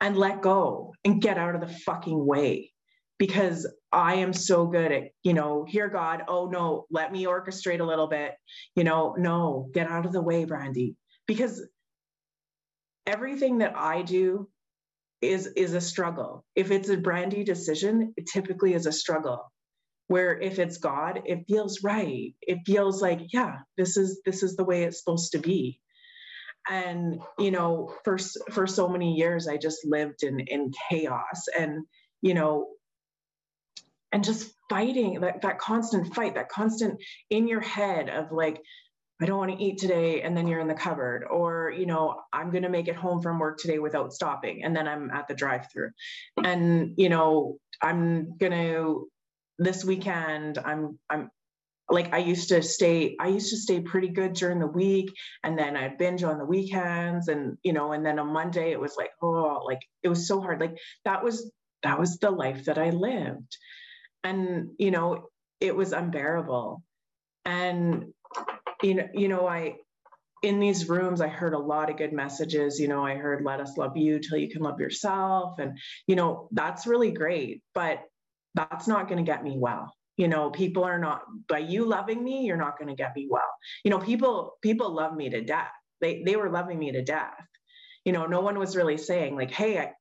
and 0.00 0.16
let 0.16 0.40
go 0.40 0.94
and 1.04 1.20
get 1.20 1.38
out 1.38 1.56
of 1.56 1.60
the 1.60 1.74
fucking 1.86 2.24
way 2.24 2.72
because 3.18 3.66
I 3.92 4.16
am 4.16 4.32
so 4.32 4.66
good 4.66 4.92
at, 4.92 5.02
you 5.22 5.34
know, 5.34 5.64
hear 5.66 5.88
God, 5.88 6.22
oh 6.28 6.46
no, 6.46 6.86
let 6.90 7.12
me 7.12 7.24
orchestrate 7.24 7.80
a 7.80 7.84
little 7.84 8.06
bit. 8.06 8.32
You 8.76 8.84
know, 8.84 9.14
no, 9.18 9.68
get 9.74 9.88
out 9.90 10.06
of 10.06 10.12
the 10.12 10.22
way, 10.22 10.44
Brandee. 10.44 10.96
Because 11.26 11.66
everything 13.06 13.58
that 13.58 13.76
I 13.76 14.02
do 14.02 14.48
is 15.20 15.46
is 15.56 15.74
a 15.74 15.80
struggle. 15.80 16.44
If 16.54 16.70
it's 16.70 16.88
a 16.88 16.96
Brandee 16.96 17.44
decision, 17.44 18.14
it 18.16 18.26
typically 18.32 18.74
is 18.74 18.86
a 18.86 18.92
struggle. 18.92 19.50
Where 20.06 20.38
if 20.40 20.58
it's 20.58 20.78
God, 20.78 21.22
it 21.26 21.44
feels 21.48 21.82
right. 21.82 22.34
It 22.40 22.60
feels 22.64 23.02
like, 23.02 23.20
yeah, 23.32 23.56
this 23.76 23.96
is 23.96 24.20
this 24.24 24.42
is 24.42 24.56
the 24.56 24.64
way 24.64 24.84
it's 24.84 25.00
supposed 25.00 25.32
to 25.32 25.38
be. 25.38 25.80
And 26.70 27.20
you 27.38 27.50
know, 27.50 27.92
for 28.04 28.18
for 28.52 28.66
so 28.66 28.88
many 28.88 29.14
years, 29.14 29.48
I 29.48 29.56
just 29.56 29.84
lived 29.84 30.22
in 30.22 30.40
in 30.40 30.70
chaos. 30.88 31.46
And 31.58 31.84
you 32.22 32.34
know, 32.34 32.68
and 34.12 34.24
just 34.24 34.52
fighting 34.68 35.20
that, 35.20 35.42
that 35.42 35.58
constant 35.58 36.14
fight 36.14 36.34
that 36.34 36.48
constant 36.48 37.00
in 37.30 37.48
your 37.48 37.60
head 37.60 38.08
of 38.08 38.32
like 38.32 38.60
i 39.20 39.26
don't 39.26 39.38
want 39.38 39.56
to 39.56 39.64
eat 39.64 39.78
today 39.78 40.22
and 40.22 40.36
then 40.36 40.46
you're 40.46 40.60
in 40.60 40.68
the 40.68 40.74
cupboard 40.74 41.24
or 41.28 41.72
you 41.76 41.86
know 41.86 42.20
i'm 42.32 42.50
going 42.50 42.62
to 42.62 42.68
make 42.68 42.88
it 42.88 42.96
home 42.96 43.22
from 43.22 43.38
work 43.38 43.58
today 43.58 43.78
without 43.78 44.12
stopping 44.12 44.64
and 44.64 44.74
then 44.74 44.86
i'm 44.86 45.10
at 45.10 45.28
the 45.28 45.34
drive 45.34 45.66
through 45.72 45.90
and 46.44 46.94
you 46.96 47.08
know 47.08 47.58
i'm 47.82 48.36
going 48.38 48.52
to 48.52 49.08
this 49.58 49.84
weekend 49.84 50.58
i'm 50.58 50.98
i'm 51.10 51.30
like 51.90 52.12
I 52.12 52.18
used 52.18 52.50
to 52.50 52.62
stay, 52.62 53.16
I 53.18 53.28
used 53.28 53.50
to 53.50 53.56
stay 53.56 53.80
pretty 53.80 54.08
good 54.08 54.34
during 54.34 54.58
the 54.58 54.66
week 54.66 55.10
and 55.42 55.58
then 55.58 55.76
I'd 55.76 55.96
binge 55.96 56.22
on 56.22 56.38
the 56.38 56.44
weekends 56.44 57.28
and, 57.28 57.56
you 57.62 57.72
know, 57.72 57.92
and 57.92 58.04
then 58.04 58.18
on 58.18 58.32
Monday 58.32 58.72
it 58.72 58.80
was 58.80 58.94
like, 58.98 59.10
oh, 59.22 59.62
like 59.64 59.80
it 60.02 60.08
was 60.08 60.28
so 60.28 60.40
hard. 60.40 60.60
Like 60.60 60.76
that 61.06 61.24
was, 61.24 61.50
that 61.82 61.98
was 61.98 62.18
the 62.18 62.30
life 62.30 62.66
that 62.66 62.76
I 62.76 62.90
lived 62.90 63.56
and 64.24 64.70
you 64.78 64.90
know 64.90 65.28
it 65.60 65.74
was 65.74 65.92
unbearable. 65.92 66.82
And 67.44 68.12
you 68.82 68.94
know 68.94 69.08
you 69.12 69.28
know 69.28 69.48
i 69.48 69.74
in 70.42 70.60
these 70.60 70.88
rooms 70.88 71.20
i 71.20 71.26
heard 71.26 71.52
a 71.52 71.58
lot 71.58 71.90
of 71.90 71.96
good 71.96 72.12
messages 72.12 72.78
you 72.78 72.86
know 72.86 73.04
i 73.04 73.16
heard 73.16 73.44
let 73.44 73.58
us 73.58 73.76
love 73.76 73.96
you 73.96 74.20
till 74.20 74.38
you 74.38 74.48
can 74.48 74.62
love 74.62 74.78
yourself 74.78 75.58
and 75.58 75.76
you 76.06 76.14
know 76.14 76.48
that's 76.52 76.86
really 76.86 77.10
great 77.10 77.60
but 77.74 78.04
that's 78.54 78.88
not 78.88 79.08
going 79.08 79.24
to 79.24 79.30
get 79.30 79.44
me 79.44 79.56
well. 79.56 79.92
You 80.16 80.26
know 80.26 80.50
people 80.50 80.82
are 80.82 80.98
not 80.98 81.22
by 81.48 81.58
you 81.58 81.84
loving 81.84 82.22
me 82.22 82.44
you're 82.44 82.56
not 82.56 82.76
going 82.76 82.88
to 82.88 83.00
get 83.00 83.14
me 83.14 83.28
well. 83.30 83.52
You 83.84 83.90
know 83.92 84.00
people 84.00 84.54
people 84.62 84.92
love 84.92 85.14
me 85.14 85.30
to 85.30 85.42
death. 85.42 85.70
They 86.00 86.22
they 86.24 86.34
were 86.34 86.50
loving 86.50 86.78
me 86.78 86.90
to 86.92 87.04
death. 87.04 87.34
You 88.04 88.12
know 88.12 88.26
no 88.26 88.40
one 88.40 88.58
was 88.58 88.74
really 88.74 88.98
saying 88.98 89.36
like 89.36 89.52
hey 89.52 89.78
I, 89.78 89.92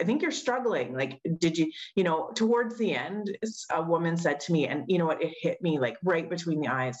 I 0.00 0.04
think 0.04 0.22
you're 0.22 0.30
struggling. 0.30 0.94
Like, 0.94 1.20
did 1.38 1.58
you, 1.58 1.70
you 1.94 2.04
know, 2.04 2.30
towards 2.34 2.78
the 2.78 2.94
end, 2.94 3.36
a 3.70 3.82
woman 3.82 4.16
said 4.16 4.40
to 4.40 4.52
me, 4.52 4.66
and 4.66 4.84
you 4.88 4.98
know 4.98 5.06
what, 5.06 5.22
it 5.22 5.34
hit 5.40 5.62
me 5.62 5.78
like 5.78 5.96
right 6.02 6.28
between 6.28 6.60
the 6.60 6.68
eyes. 6.68 6.98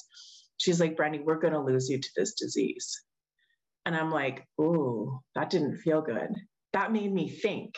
She's 0.56 0.80
like, 0.80 0.96
Brandee, 0.96 1.20
we're 1.20 1.38
going 1.38 1.52
to 1.52 1.60
lose 1.60 1.88
you 1.88 1.98
to 1.98 2.08
this 2.16 2.34
disease. 2.34 3.00
And 3.86 3.96
I'm 3.96 4.10
like, 4.10 4.44
oh, 4.58 5.20
that 5.34 5.50
didn't 5.50 5.78
feel 5.78 6.02
good. 6.02 6.34
That 6.72 6.92
made 6.92 7.12
me 7.12 7.28
think 7.28 7.74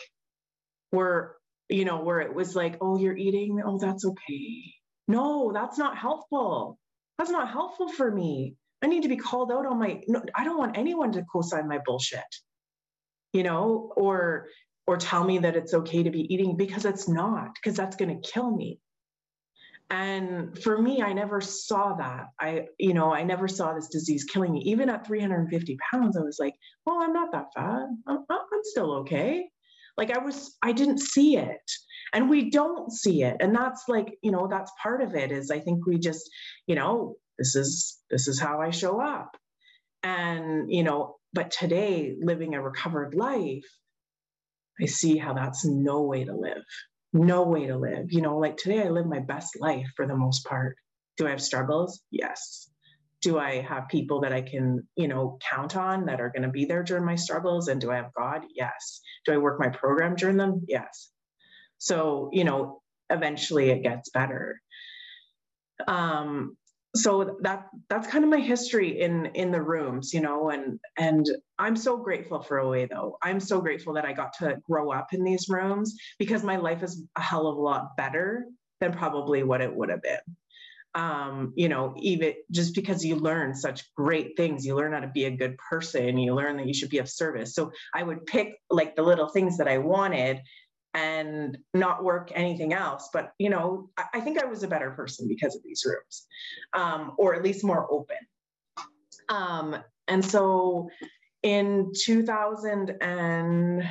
where, 0.89 1.35
you 1.69 1.85
know, 1.85 2.01
where 2.01 2.19
it 2.19 2.33
was 2.33 2.55
like, 2.55 2.77
oh, 2.81 2.97
you're 2.97 3.15
eating. 3.15 3.61
Oh, 3.63 3.77
that's 3.77 4.03
okay. 4.03 4.73
No, 5.07 5.51
that's 5.53 5.77
not 5.77 5.97
helpful. 5.97 6.77
That's 7.17 7.29
not 7.29 7.51
helpful 7.51 7.89
for 7.89 8.11
me. 8.11 8.55
I 8.81 8.87
need 8.87 9.03
to 9.03 9.09
be 9.09 9.17
called 9.17 9.51
out 9.51 9.65
on 9.65 9.79
my, 9.79 10.01
no, 10.07 10.23
I 10.35 10.43
don't 10.43 10.57
want 10.57 10.77
anyone 10.77 11.11
to 11.13 11.23
co 11.31 11.41
sign 11.41 11.67
my 11.67 11.79
bullshit 11.85 12.23
you 13.33 13.43
know, 13.43 13.91
or 13.95 14.47
or 14.91 14.97
tell 14.97 15.23
me 15.23 15.37
that 15.37 15.55
it's 15.55 15.73
okay 15.73 16.03
to 16.03 16.11
be 16.11 16.33
eating 16.33 16.57
because 16.57 16.83
it's 16.83 17.07
not, 17.07 17.55
because 17.55 17.77
that's 17.77 17.95
going 17.95 18.13
to 18.13 18.29
kill 18.29 18.51
me. 18.51 18.77
And 19.89 20.61
for 20.61 20.81
me, 20.81 21.01
I 21.01 21.13
never 21.13 21.39
saw 21.39 21.93
that. 21.93 22.25
I, 22.37 22.65
you 22.77 22.93
know, 22.93 23.13
I 23.13 23.23
never 23.23 23.47
saw 23.47 23.73
this 23.73 23.87
disease 23.87 24.25
killing 24.25 24.51
me. 24.51 24.63
Even 24.65 24.89
at 24.89 25.07
350 25.07 25.77
pounds, 25.89 26.17
I 26.17 26.21
was 26.21 26.39
like, 26.41 26.55
well, 26.85 26.99
I'm 27.01 27.13
not 27.13 27.31
that 27.31 27.53
fat. 27.55 27.87
I'm, 28.05 28.25
I'm 28.29 28.63
still 28.63 28.91
okay. 28.95 29.47
Like 29.95 30.11
I 30.11 30.17
was, 30.17 30.57
I 30.61 30.73
didn't 30.73 30.99
see 30.99 31.37
it. 31.37 31.71
And 32.11 32.29
we 32.29 32.49
don't 32.49 32.91
see 32.91 33.23
it. 33.23 33.37
And 33.39 33.55
that's 33.55 33.85
like, 33.87 34.17
you 34.21 34.31
know, 34.31 34.49
that's 34.49 34.73
part 34.83 35.01
of 35.01 35.15
it 35.15 35.31
is 35.31 35.51
I 35.51 35.59
think 35.59 35.85
we 35.85 35.99
just, 35.99 36.29
you 36.67 36.75
know, 36.75 37.15
this 37.39 37.55
is, 37.55 37.97
this 38.09 38.27
is 38.27 38.41
how 38.41 38.59
I 38.59 38.71
show 38.71 38.99
up. 38.99 39.37
And, 40.03 40.69
you 40.69 40.83
know, 40.83 41.15
but 41.31 41.49
today 41.49 42.13
living 42.21 42.55
a 42.55 42.61
recovered 42.61 43.15
life, 43.15 43.63
I 44.79 44.85
see 44.85 45.17
how 45.17 45.33
that's 45.33 45.65
no 45.65 46.01
way 46.03 46.23
to 46.23 46.35
live. 46.35 46.63
No 47.13 47.43
way 47.43 47.67
to 47.67 47.77
live. 47.77 48.11
You 48.11 48.21
know, 48.21 48.37
like 48.37 48.57
today 48.57 48.81
I 48.83 48.89
live 48.89 49.05
my 49.05 49.19
best 49.19 49.59
life 49.59 49.87
for 49.95 50.07
the 50.07 50.15
most 50.15 50.45
part. 50.45 50.77
Do 51.17 51.27
I 51.27 51.31
have 51.31 51.41
struggles? 51.41 52.01
Yes. 52.09 52.69
Do 53.21 53.37
I 53.37 53.61
have 53.61 53.89
people 53.89 54.21
that 54.21 54.33
I 54.33 54.41
can, 54.41 54.87
you 54.95 55.07
know, 55.07 55.37
count 55.51 55.75
on 55.75 56.05
that 56.05 56.21
are 56.21 56.29
going 56.29 56.43
to 56.43 56.49
be 56.49 56.65
there 56.65 56.83
during 56.83 57.05
my 57.05 57.15
struggles? 57.15 57.67
And 57.67 57.79
do 57.79 57.91
I 57.91 57.97
have 57.97 58.13
God? 58.17 58.43
Yes. 58.55 59.01
Do 59.25 59.33
I 59.33 59.37
work 59.37 59.59
my 59.59 59.69
program 59.69 60.15
during 60.15 60.37
them? 60.37 60.61
Yes. 60.67 61.11
So, 61.77 62.29
you 62.31 62.43
know, 62.43 62.81
eventually 63.09 63.69
it 63.69 63.83
gets 63.83 64.09
better. 64.09 64.59
Um, 65.87 66.55
so 66.95 67.37
that 67.41 67.67
that's 67.89 68.07
kind 68.07 68.23
of 68.23 68.29
my 68.29 68.39
history 68.39 68.99
in 68.99 69.27
in 69.27 69.51
the 69.51 69.61
rooms 69.61 70.13
you 70.13 70.19
know 70.19 70.49
and 70.49 70.79
and 70.97 71.25
i'm 71.57 71.75
so 71.75 71.95
grateful 71.95 72.41
for 72.41 72.59
oa 72.59 72.87
though 72.87 73.17
i'm 73.21 73.39
so 73.39 73.61
grateful 73.61 73.93
that 73.93 74.05
i 74.05 74.11
got 74.11 74.33
to 74.33 74.57
grow 74.69 74.91
up 74.91 75.13
in 75.13 75.23
these 75.23 75.47
rooms 75.47 75.95
because 76.19 76.43
my 76.43 76.57
life 76.57 76.83
is 76.83 77.03
a 77.15 77.21
hell 77.21 77.47
of 77.47 77.55
a 77.55 77.61
lot 77.61 77.95
better 77.95 78.45
than 78.81 78.91
probably 78.91 79.43
what 79.43 79.61
it 79.61 79.73
would 79.73 79.89
have 79.89 80.01
been 80.01 80.19
um, 80.93 81.53
you 81.55 81.69
know, 81.69 81.93
even 81.99 82.33
just 82.51 82.75
because 82.75 83.05
you 83.05 83.15
learn 83.15 83.55
such 83.55 83.93
great 83.95 84.35
things, 84.35 84.65
you 84.65 84.75
learn 84.75 84.91
how 84.91 84.99
to 84.99 85.07
be 85.07 85.25
a 85.25 85.31
good 85.31 85.57
person, 85.57 86.17
you 86.17 86.35
learn 86.35 86.57
that 86.57 86.67
you 86.67 86.73
should 86.73 86.89
be 86.89 86.97
of 86.97 87.09
service. 87.09 87.55
So 87.55 87.71
I 87.95 88.03
would 88.03 88.25
pick 88.25 88.57
like 88.69 88.95
the 88.95 89.01
little 89.01 89.29
things 89.29 89.57
that 89.57 89.67
I 89.67 89.77
wanted 89.77 90.41
and 90.93 91.57
not 91.73 92.03
work 92.03 92.31
anything 92.33 92.73
else. 92.73 93.09
But 93.13 93.33
you 93.37 93.49
know, 93.49 93.89
I, 93.97 94.05
I 94.15 94.19
think 94.21 94.41
I 94.41 94.45
was 94.45 94.63
a 94.63 94.67
better 94.67 94.91
person 94.91 95.27
because 95.27 95.55
of 95.55 95.63
these 95.63 95.83
rooms, 95.85 96.27
um, 96.73 97.13
or 97.17 97.35
at 97.35 97.43
least 97.43 97.63
more 97.63 97.87
open. 97.91 98.17
Um, 99.29 99.77
and 100.07 100.23
so 100.23 100.89
in 101.43 101.91
2019, 101.95 103.89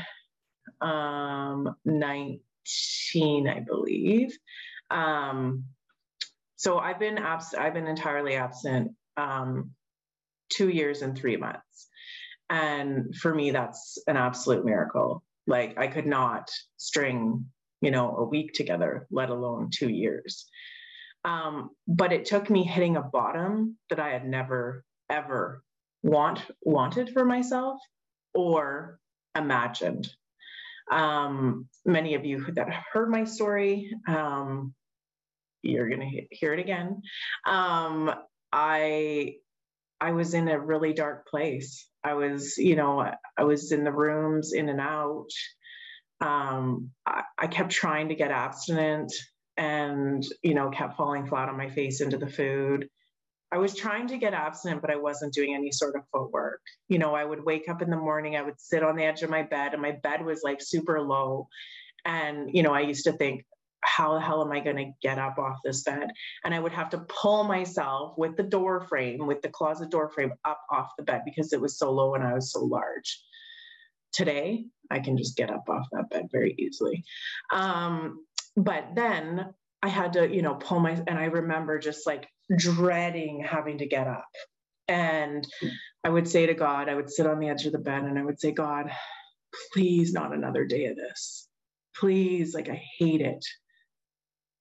um, 0.81 1.77
I 3.49 3.61
believe. 3.67 4.39
Um, 4.91 5.65
so 6.57 6.79
I've 6.79 6.99
been 6.99 7.19
absent. 7.19 7.63
I've 7.63 7.75
been 7.75 7.87
entirely 7.87 8.35
absent 8.35 8.93
um, 9.17 9.71
two 10.51 10.69
years 10.69 11.01
and 11.01 11.17
three 11.17 11.37
months, 11.37 11.89
and 12.51 13.17
for 13.17 13.35
me, 13.35 13.51
that's 13.51 13.99
an 14.07 14.17
absolute 14.19 14.65
miracle. 14.65 15.23
Like 15.51 15.77
I 15.77 15.89
could 15.89 16.07
not 16.07 16.49
string, 16.77 17.47
you 17.81 17.91
know, 17.91 18.17
a 18.17 18.25
week 18.25 18.53
together, 18.53 19.09
let 19.11 19.31
alone 19.31 19.71
two 19.75 19.89
years. 19.89 20.47
Um, 21.25 21.71
but 21.89 22.13
it 22.13 22.25
took 22.25 22.49
me 22.49 22.63
hitting 22.63 22.97
a 22.97 23.03
bottom 23.03 23.77
that 23.91 23.99
I 23.99 24.11
had 24.11 24.25
never 24.25 24.85
ever 25.11 25.65
want 26.05 26.41
wanted 26.63 27.11
for 27.11 27.25
myself 27.25 27.81
or 28.33 29.01
imagined. 29.37 30.09
Um, 30.93 31.67
many 31.85 32.15
of 32.15 32.25
you 32.25 32.47
that 32.55 32.69
heard 32.93 33.11
my 33.11 33.25
story, 33.25 33.93
um, 34.07 34.73
you're 35.63 35.89
going 35.89 36.01
to 36.01 36.27
hear 36.31 36.55
it 36.55 36.61
again. 36.61 37.03
Um, 37.45 38.15
I 38.53 39.35
I 40.01 40.13
was 40.13 40.33
in 40.33 40.47
a 40.47 40.61
really 40.61 40.93
dark 40.93 41.27
place. 41.27 41.90
I 42.03 42.15
was, 42.15 42.57
you 42.57 42.77
know, 42.77 43.11
I 43.37 43.45
was 43.45 43.73
in 43.73 43.85
the 43.85 43.93
rooms 43.93 44.53
in 44.53 44.69
and 44.69 44.81
out. 44.81 45.29
Um, 46.21 46.91
I, 47.07 47.23
I 47.39 47.47
kept 47.47 47.71
trying 47.71 48.09
to 48.09 48.15
get 48.15 48.31
abstinent 48.31 49.13
and, 49.57 50.25
you 50.43 50.55
know, 50.55 50.71
kept 50.71 50.97
falling 50.97 51.27
flat 51.27 51.49
on 51.49 51.57
my 51.57 51.69
face 51.69 52.01
into 52.01 52.17
the 52.17 52.27
food. 52.27 52.89
I 53.53 53.59
was 53.59 53.75
trying 53.75 54.07
to 54.09 54.19
get 54.19 54.33
abstinent, 54.33 54.81
but 54.81 54.91
I 54.91 54.97
wasn't 54.97 55.35
doing 55.35 55.55
any 55.55 55.73
sort 55.73 55.97
of 55.97 56.03
footwork. 56.13 56.61
You 56.89 56.99
know, 56.99 57.15
I 57.15 57.25
would 57.25 57.45
wake 57.45 57.69
up 57.69 57.83
in 57.83 57.91
the 57.91 57.97
morning, 57.97 58.37
I 58.37 58.43
would 58.43 58.61
sit 58.61 58.83
on 58.83 58.97
the 58.97 59.05
edge 59.05 59.23
of 59.23 59.31
my 59.31 59.43
bed, 59.43 59.73
and 59.73 59.83
my 59.83 59.93
bed 59.93 60.25
was 60.25 60.43
like 60.45 60.61
super 60.61 61.01
low. 61.01 61.49
And, 62.05 62.49
you 62.55 62.63
know, 62.63 62.73
I 62.73 62.81
used 62.81 63.05
to 63.05 63.13
think, 63.13 63.45
how 63.83 64.15
the 64.15 64.21
hell 64.21 64.43
am 64.43 64.53
I 64.53 64.61
going 64.61 64.77
to 64.77 64.93
get 65.03 65.19
up 65.19 65.39
off 65.39 65.59
this 65.65 65.83
bed? 65.83 66.11
And 66.45 66.55
I 66.55 66.61
would 66.61 66.73
have 66.73 66.91
to 66.91 66.99
pull 67.09 67.45
myself 67.45 68.15
with 68.17 68.37
the 68.37 68.43
door 68.43 68.87
frame, 68.89 69.27
with 69.27 69.43
the 69.43 69.49
closet 69.49 69.91
door 69.91 70.11
frame 70.11 70.33
up 70.45 70.61
off 70.71 70.93
the 70.97 71.05
bed 71.05 71.23
because 71.25 71.53
it 71.53 71.61
was 71.61 71.79
so 71.79 71.91
low 71.91 72.15
and 72.15 72.25
I 72.25 72.35
was 72.35 72.53
so 72.53 72.61
large. 72.61 73.23
Today, 74.13 74.67
I 74.91 74.99
can 74.99 75.17
just 75.17 75.37
get 75.37 75.51
up 75.51 75.69
off 75.69 75.87
that 75.93 76.11
bed 76.11 76.27
very 76.33 76.55
easily. 76.59 77.05
Um, 77.53 78.25
but 78.57 78.89
then 78.95 79.55
I 79.83 79.89
had 79.89 80.15
to, 80.15 80.29
you 80.29 80.43
know, 80.43 80.55
pull 80.55 80.81
my, 80.81 80.93
and 81.07 81.19
I 81.19 81.27
remember 81.27 81.79
just 81.79 82.07
like 82.07 82.29
dreading 82.59 83.43
having 83.43 83.79
to 83.79 83.87
get 83.87 84.09
up. 84.09 84.29
And 84.89 85.47
I 86.03 86.09
would 86.09 86.29
say 86.29 86.47
to 86.47 86.55
God, 86.55 86.89
I 86.89 86.97
would 86.97 87.11
sit 87.11 87.27
on 87.27 87.39
the 87.39 87.49
edge 87.49 87.67
of 87.67 87.73
the 87.73 87.79
bed 87.79 88.03
and 88.03 88.19
I 88.19 88.25
would 88.25 88.41
say, 88.41 88.51
God, 88.51 88.91
please 89.73 90.13
not 90.13 90.35
another 90.35 90.65
day 90.65 90.87
of 90.87 90.97
this. 90.97 91.47
Please, 91.97 92.55
like 92.55 92.69
I 92.69 92.83
hate 92.99 93.21
it 93.21 93.45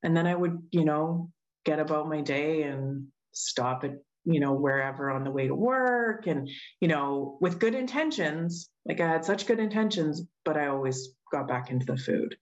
And 0.03 0.15
then 0.15 0.27
I 0.27 0.36
would, 0.36 0.62
you 0.72 0.86
know, 0.86 1.32
get 1.65 1.79
about 1.79 2.10
my 2.10 2.22
day 2.22 2.63
and 2.63 3.08
stop 3.34 3.84
at, 3.84 3.96
you 4.25 4.39
know, 4.39 4.53
wherever 4.53 5.10
on 5.10 5.24
the 5.24 5.32
way 5.32 5.48
to 5.48 5.56
work 5.56 6.27
and, 6.27 6.50
you 6.79 6.88
know, 6.88 7.38
with 7.41 7.60
good 7.60 7.75
intentions. 7.75 8.70
Like 8.86 9.01
I 9.01 9.08
had 9.08 9.25
such 9.25 9.46
good 9.46 9.60
intentions, 9.60 10.22
but 10.46 10.58
I 10.58 10.68
always 10.68 11.10
got 11.32 11.48
back 11.48 11.70
into 11.70 11.86
the 11.86 11.98
food. 11.98 12.36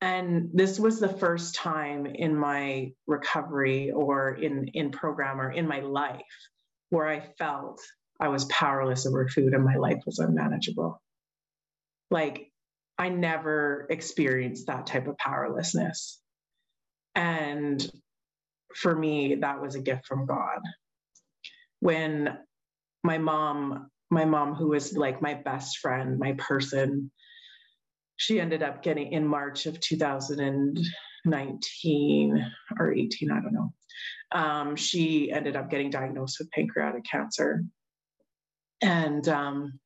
And 0.00 0.50
this 0.54 0.78
was 0.78 1.00
the 1.00 1.08
first 1.08 1.56
time 1.56 2.06
in 2.06 2.36
my 2.36 2.92
recovery 3.06 3.90
or 3.90 4.34
in, 4.34 4.68
in 4.68 4.90
program 4.90 5.40
or 5.40 5.50
in 5.50 5.66
my 5.66 5.80
life 5.80 6.22
where 6.90 7.08
I 7.08 7.20
felt 7.38 7.80
I 8.20 8.28
was 8.28 8.44
powerless 8.46 9.06
over 9.06 9.28
food 9.28 9.54
and 9.54 9.64
my 9.64 9.76
life 9.76 10.02
was 10.06 10.18
unmanageable. 10.18 11.00
Like 12.10 12.50
I 12.96 13.08
never 13.10 13.86
experienced 13.90 14.66
that 14.66 14.86
type 14.86 15.06
of 15.06 15.18
powerlessness. 15.18 16.20
And 17.18 17.84
for 18.76 18.94
me, 18.94 19.34
that 19.34 19.60
was 19.60 19.74
a 19.74 19.80
gift 19.80 20.06
from 20.06 20.24
God. 20.24 20.60
When 21.80 22.38
my 23.02 23.18
mom, 23.18 23.90
my 24.08 24.24
mom, 24.24 24.54
who 24.54 24.68
was 24.68 24.96
like 24.96 25.20
my 25.20 25.34
best 25.34 25.78
friend, 25.78 26.20
my 26.20 26.34
person, 26.34 27.10
she 28.16 28.40
ended 28.40 28.62
up 28.62 28.84
getting 28.84 29.10
in 29.12 29.26
March 29.26 29.66
of 29.66 29.80
2019 29.80 32.46
or 32.78 32.92
18, 32.92 33.32
I 33.32 33.40
don't 33.40 33.52
know. 33.52 33.72
Um, 34.30 34.76
she 34.76 35.32
ended 35.32 35.56
up 35.56 35.70
getting 35.70 35.90
diagnosed 35.90 36.38
with 36.38 36.52
pancreatic 36.52 37.02
cancer. 37.04 37.64
And 38.80 39.28
um, 39.28 39.80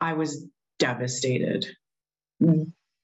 I 0.00 0.14
was 0.14 0.46
devastated, 0.78 1.66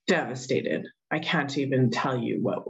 devastated. 0.07 0.87
I 1.11 1.19
can't 1.19 1.59
even 1.59 1.91
tell 1.91 2.17
you 2.17 2.41
what 2.41 2.65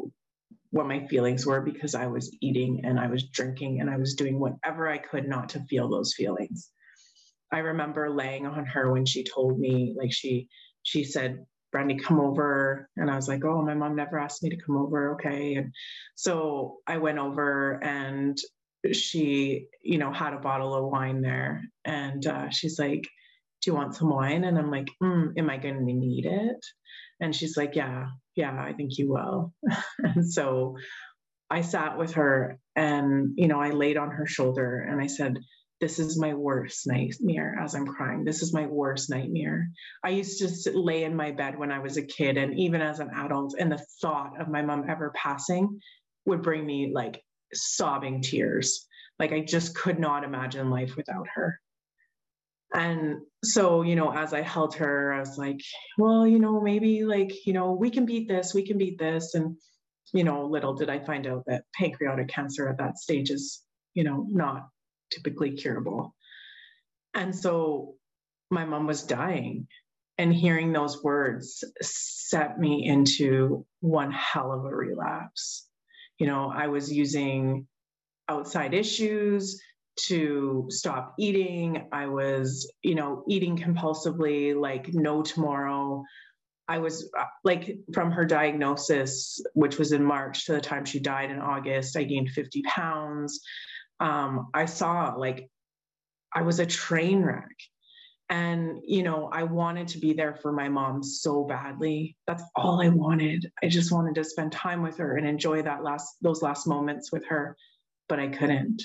what 0.73 0.87
my 0.87 1.07
feelings 1.07 1.47
were 1.47 1.61
because 1.61 1.95
I 1.95 2.07
was 2.07 2.35
eating 2.41 2.81
and 2.85 2.99
I 2.99 3.07
was 3.07 3.29
drinking 3.29 3.81
and 3.81 3.91
I 3.91 3.99
was 3.99 4.15
doing 4.15 4.41
whatever 4.41 4.89
I 4.89 4.99
could 4.99 5.29
not 5.29 5.51
to 5.51 5.61
feel 5.61 5.89
those 5.89 6.15
feelings. 6.15 6.71
I 7.53 7.59
remember 7.59 8.11
laying 8.11 8.47
on 8.47 8.65
her 8.65 8.91
when 8.91 9.05
she 9.05 9.23
told 9.23 9.59
me, 9.59 9.95
like 9.97 10.13
she 10.13 10.49
she 10.83 11.05
said, 11.05 11.45
Brandee, 11.73 11.99
come 11.99 12.19
over. 12.19 12.89
And 12.97 13.11
I 13.11 13.17
was 13.17 13.29
like, 13.29 13.45
oh, 13.45 13.63
my 13.63 13.75
mom 13.75 13.97
never 13.97 14.19
asked 14.19 14.43
me 14.43 14.51
to 14.51 14.63
come 14.65 14.77
over. 14.79 15.15
Okay. 15.15 15.55
And 15.55 15.73
so 16.15 16.79
I 16.87 16.97
went 16.97 17.19
over 17.19 17.79
and 17.83 18.37
she, 18.93 19.67
you 19.83 19.99
know, 19.99 20.13
had 20.13 20.33
a 20.33 20.41
bottle 20.41 20.75
of 20.75 20.91
wine 20.91 21.21
there. 21.21 21.63
And 21.85 22.27
uh, 22.27 22.49
she's 22.49 22.79
like, 22.79 23.03
do 23.03 23.71
you 23.71 23.75
want 23.75 23.95
some 23.95 24.11
wine? 24.11 24.45
And 24.45 24.59
I'm 24.59 24.71
like, 24.71 24.89
mm, 25.03 25.33
am 25.37 25.51
I 25.51 25.59
going 25.59 25.79
to 25.79 25.93
need 25.93 26.27
it? 26.27 26.67
And 27.23 27.35
she's 27.35 27.57
like, 27.57 27.77
yeah, 27.77 28.09
yeah, 28.35 28.61
I 28.61 28.73
think 28.73 28.99
you 28.99 29.13
will. 29.13 29.55
and 29.99 30.31
so 30.31 30.77
I 31.49 31.61
sat 31.63 31.97
with 31.97 32.15
her 32.15 32.59
and, 32.75 33.35
you 33.37 33.47
know, 33.47 33.61
I 33.61 33.71
laid 33.71 33.97
on 33.97 34.11
her 34.11 34.27
shoulder 34.27 34.81
and 34.81 35.01
I 35.01 35.07
said, 35.07 35.39
this 35.81 35.99
is 35.99 36.19
my 36.19 36.35
worst 36.35 36.87
nightmare 36.87 37.59
as 37.61 37.75
I'm 37.75 37.87
crying. 37.87 38.25
This 38.25 38.43
is 38.43 38.53
my 38.53 38.67
worst 38.67 39.09
nightmare. 39.09 39.69
I 40.05 40.11
used 40.11 40.41
to 40.41 40.49
sit, 40.49 40.75
lay 40.77 41.05
in 41.05 41.15
my 41.15 41.31
bed 41.31 41.59
when 41.59 41.73
I 41.73 41.79
was 41.79 41.97
a 41.97 42.03
kid 42.03 42.37
and 42.37 42.59
even 42.59 42.81
as 42.81 43.01
an 43.01 43.11
adult, 43.15 43.55
and 43.59 43.71
the 43.71 43.85
thought 44.01 44.41
of 44.41 44.49
my 44.49 44.63
mom 44.63 44.85
ever 44.89 45.13
passing 45.15 45.81
would 46.27 46.43
bring 46.43 46.65
me 46.65 46.93
like 46.95 47.21
sobbing 47.53 48.23
tears. 48.23 48.87
Like 49.19 49.33
I 49.33 49.41
just 49.41 49.75
could 49.77 49.99
not 49.99 50.25
imagine 50.25 50.71
life 50.71 50.97
without 50.97 51.27
her. 51.35 51.61
And 52.75 53.21
so, 53.45 53.83
you 53.83 53.97
know, 53.97 54.13
as 54.13 54.33
I 54.33 54.41
held 54.41 54.75
her, 54.77 55.13
I 55.13 55.21
was 55.21 55.37
like, 55.37 55.61
well, 55.99 56.27
you 56.27 56.39
know, 56.39 56.61
maybe 56.61 57.05
like, 57.05 57.47
you 57.47 57.53
know, 57.53 57.73
we 57.73 57.91
can 57.91 58.07
beat 58.07 58.29
this, 58.29 58.55
we 58.55 58.67
can 58.67 58.79
beat 58.79 58.99
this. 58.99 59.35
And, 59.35 59.57
you 60.15 60.25
know, 60.25 60.47
little 60.47 60.75
did 60.75 60.89
I 60.89 60.99
find 60.99 61.27
out 61.27 61.45
that 61.47 61.65
pancreatic 61.75 62.29
cancer 62.29 62.69
at 62.69 62.79
that 62.79 62.99
stage 62.99 63.31
is, 63.31 63.63
you 63.95 64.05
know, 64.05 64.27
not 64.29 64.69
typically 65.11 65.53
curable. 65.53 66.15
And 67.15 67.35
so 67.37 67.95
my 68.51 68.65
mom 68.65 68.87
was 68.87 69.03
dying. 69.03 69.67
And 70.19 70.33
hearing 70.33 70.73
those 70.73 71.03
words 71.03 71.65
set 71.81 72.59
me 72.59 72.87
into 72.87 73.67
one 73.81 74.13
hell 74.13 74.53
of 74.53 74.65
a 74.65 74.75
relapse. 74.75 75.67
You 76.19 76.27
know, 76.27 76.53
I 76.55 76.69
was 76.69 76.93
using 76.93 77.67
outside 78.29 78.73
issues 78.73 79.61
to 80.07 80.67
stop 80.69 81.15
eating. 81.19 81.89
I 81.93 82.07
was, 82.07 82.71
you 82.83 82.95
know, 82.95 83.25
eating 83.29 83.57
compulsively, 83.57 84.59
like 84.59 84.93
no 84.93 85.23
tomorrow. 85.23 86.05
I 86.69 86.79
was 86.79 87.11
uh, 87.19 87.25
like 87.45 87.77
from 87.93 88.13
her 88.13 88.25
diagnosis, 88.25 89.45
which 89.55 89.79
was 89.79 89.93
in 89.93 90.05
March 90.05 90.47
to 90.47 90.53
the 90.53 90.61
time 90.61 90.85
she 90.85 91.01
died 91.01 91.31
in 91.31 91.39
August, 91.39 91.97
I 91.97 92.05
gained 92.05 92.31
50 92.31 92.63
pounds 92.63 93.41
um, 94.03 94.49
I 94.53 94.67
saw 94.67 95.15
like 95.17 95.49
I 96.35 96.43
was 96.43 96.59
a 96.59 96.67
train 96.67 97.23
wreck. 97.23 97.57
And, 98.29 98.79
you 98.87 99.03
know, 99.03 99.29
I 99.31 99.43
wanted 99.43 99.89
to 99.89 99.99
be 99.99 100.15
there 100.15 100.35
for 100.35 100.53
my 100.53 100.69
mom 100.69 101.03
so 101.03 101.45
badly. 101.45 102.17
That's 102.27 102.43
all 102.57 102.81
I 102.81 102.89
wanted. 102.89 103.53
I 103.63 103.69
just 103.69 103.93
wanted 103.93 104.15
to 104.15 104.25
spend 104.25 104.53
time 104.53 104.83
with 104.83 104.97
her 104.99 105.17
and 105.17 105.27
enjoy 105.27 105.63
that 105.63 105.85
last, 105.85 106.17
those 106.23 106.41
last 106.41 106.67
moments 106.67 107.13
with 107.13 107.27
her, 107.27 107.57
but 108.09 108.19
I 108.19 108.29
couldn't. 108.29 108.83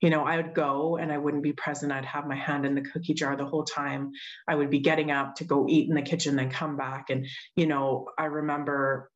You 0.00 0.10
know, 0.10 0.24
I 0.24 0.36
would 0.36 0.54
go 0.54 0.96
and 0.96 1.12
I 1.12 1.18
wouldn't 1.18 1.42
be 1.42 1.52
present. 1.52 1.92
I'd 1.92 2.04
have 2.04 2.26
my 2.26 2.36
hand 2.36 2.64
in 2.64 2.74
the 2.74 2.82
cookie 2.82 3.14
jar 3.14 3.36
the 3.36 3.46
whole 3.46 3.64
time. 3.64 4.12
I 4.48 4.54
would 4.54 4.70
be 4.70 4.80
getting 4.80 5.10
up 5.10 5.36
to 5.36 5.44
go 5.44 5.66
eat 5.68 5.88
in 5.88 5.94
the 5.94 6.02
kitchen, 6.02 6.36
then 6.36 6.50
come 6.50 6.76
back. 6.76 7.10
And, 7.10 7.26
you 7.56 7.66
know, 7.66 8.06
I 8.18 8.26
remember 8.26 9.10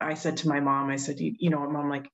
I 0.00 0.14
said 0.14 0.38
to 0.38 0.48
my 0.48 0.60
mom, 0.60 0.88
I 0.88 0.96
said, 0.96 1.20
you, 1.20 1.34
you 1.38 1.50
know, 1.50 1.68
mom, 1.68 1.90
like, 1.90 2.08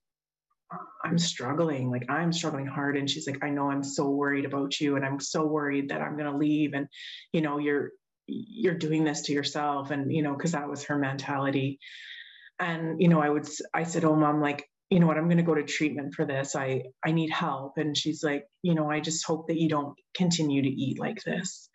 I'm 1.03 1.17
struggling, 1.17 1.89
like 1.89 2.05
I'm 2.09 2.33
struggling 2.33 2.65
hard. 2.67 2.97
And 2.97 3.09
she's 3.09 3.27
like, 3.27 3.43
I 3.43 3.49
know 3.49 3.71
I'm 3.71 3.83
so 3.83 4.09
worried 4.09 4.45
about 4.45 4.79
you 4.79 4.95
and 4.97 5.05
I'm 5.05 5.19
so 5.19 5.45
worried 5.45 5.89
that 5.89 6.01
I'm 6.01 6.17
gonna 6.17 6.37
leave 6.37 6.73
and 6.73 6.87
you 7.31 7.41
know, 7.41 7.57
you're 7.57 7.91
you're 8.27 8.73
doing 8.77 9.05
this 9.05 9.21
to 9.23 9.33
yourself. 9.33 9.91
And 9.91 10.11
you 10.11 10.21
know, 10.21 10.33
because 10.35 10.51
that 10.51 10.69
was 10.69 10.83
her 10.85 10.97
mentality. 10.97 11.79
And 12.59 13.01
you 13.01 13.07
know, 13.07 13.21
I 13.21 13.29
would 13.29 13.47
I 13.73 13.83
said, 13.83 14.03
Oh 14.03 14.15
mom, 14.15 14.41
like, 14.41 14.67
you 14.89 14.99
know 14.99 15.07
what, 15.07 15.17
I'm 15.17 15.27
gonna 15.27 15.43
go 15.43 15.55
to 15.55 15.63
treatment 15.63 16.13
for 16.13 16.25
this. 16.25 16.55
I 16.55 16.83
I 17.05 17.11
need 17.11 17.29
help. 17.29 17.73
And 17.77 17.95
she's 17.95 18.23
like, 18.23 18.45
you 18.61 18.73
know, 18.73 18.89
I 18.89 18.99
just 18.99 19.25
hope 19.25 19.47
that 19.47 19.59
you 19.59 19.69
don't 19.69 19.95
continue 20.15 20.61
to 20.61 20.69
eat 20.69 20.99
like 20.99 21.21
this. 21.23 21.69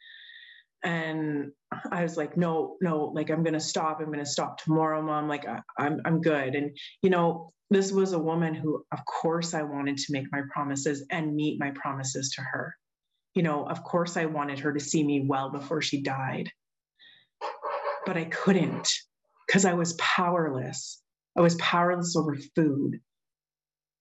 And 0.82 1.52
I 1.90 2.02
was 2.02 2.16
like, 2.16 2.36
no, 2.36 2.76
no, 2.80 3.12
like 3.14 3.30
I'm 3.30 3.44
gonna 3.44 3.60
stop. 3.60 4.00
I'm 4.00 4.10
gonna 4.10 4.26
stop 4.26 4.58
tomorrow, 4.58 5.02
mom. 5.02 5.28
Like 5.28 5.46
I, 5.46 5.60
I'm 5.78 6.00
I'm 6.04 6.20
good. 6.20 6.54
And 6.54 6.76
you 7.02 7.10
know, 7.10 7.52
this 7.70 7.92
was 7.92 8.12
a 8.12 8.18
woman 8.18 8.54
who, 8.54 8.84
of 8.92 9.04
course, 9.04 9.52
I 9.54 9.62
wanted 9.62 9.98
to 9.98 10.12
make 10.12 10.26
my 10.32 10.42
promises 10.52 11.04
and 11.10 11.34
meet 11.34 11.60
my 11.60 11.72
promises 11.74 12.32
to 12.36 12.42
her. 12.42 12.74
You 13.34 13.42
know, 13.42 13.66
of 13.66 13.82
course, 13.84 14.16
I 14.16 14.26
wanted 14.26 14.60
her 14.60 14.72
to 14.72 14.80
see 14.80 15.02
me 15.04 15.24
well 15.26 15.50
before 15.50 15.82
she 15.82 16.02
died. 16.02 16.50
But 18.06 18.16
I 18.16 18.24
couldn't 18.24 18.88
because 19.46 19.64
I 19.64 19.74
was 19.74 19.92
powerless. 19.94 21.01
I 21.36 21.40
was 21.40 21.54
powerless 21.56 22.16
over 22.16 22.36
food. 22.54 23.00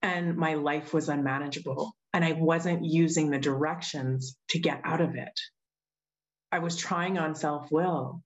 And 0.02 0.36
my 0.36 0.56
life 0.56 0.94
was 0.94 1.10
unmanageable. 1.10 1.94
And 2.14 2.26
I 2.26 2.34
wasn't 2.34 2.84
using 2.84 3.30
the 3.30 3.40
directions 3.40 4.36
to 4.50 4.60
get 4.60 4.82
out 4.84 5.02
of 5.02 5.16
it. 5.16 5.40
I 6.52 6.60
was 6.60 6.76
trying 6.76 7.18
on 7.18 7.36
self 7.36 7.72
will. 7.72 8.22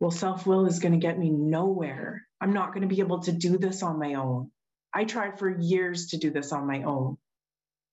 Well, 0.00 0.10
self 0.10 0.46
will 0.46 0.66
is 0.66 0.80
going 0.80 0.92
to 0.92 0.98
get 0.98 1.18
me 1.18 1.30
nowhere. 1.30 2.22
I'm 2.40 2.52
not 2.52 2.74
going 2.74 2.82
to 2.82 2.94
be 2.94 3.00
able 3.00 3.20
to 3.20 3.32
do 3.32 3.56
this 3.56 3.82
on 3.82 3.98
my 3.98 4.14
own. 4.14 4.50
I 4.92 5.04
tried 5.04 5.38
for 5.38 5.48
years 5.48 6.08
to 6.08 6.18
do 6.18 6.30
this 6.30 6.52
on 6.52 6.66
my 6.66 6.82
own. 6.82 7.16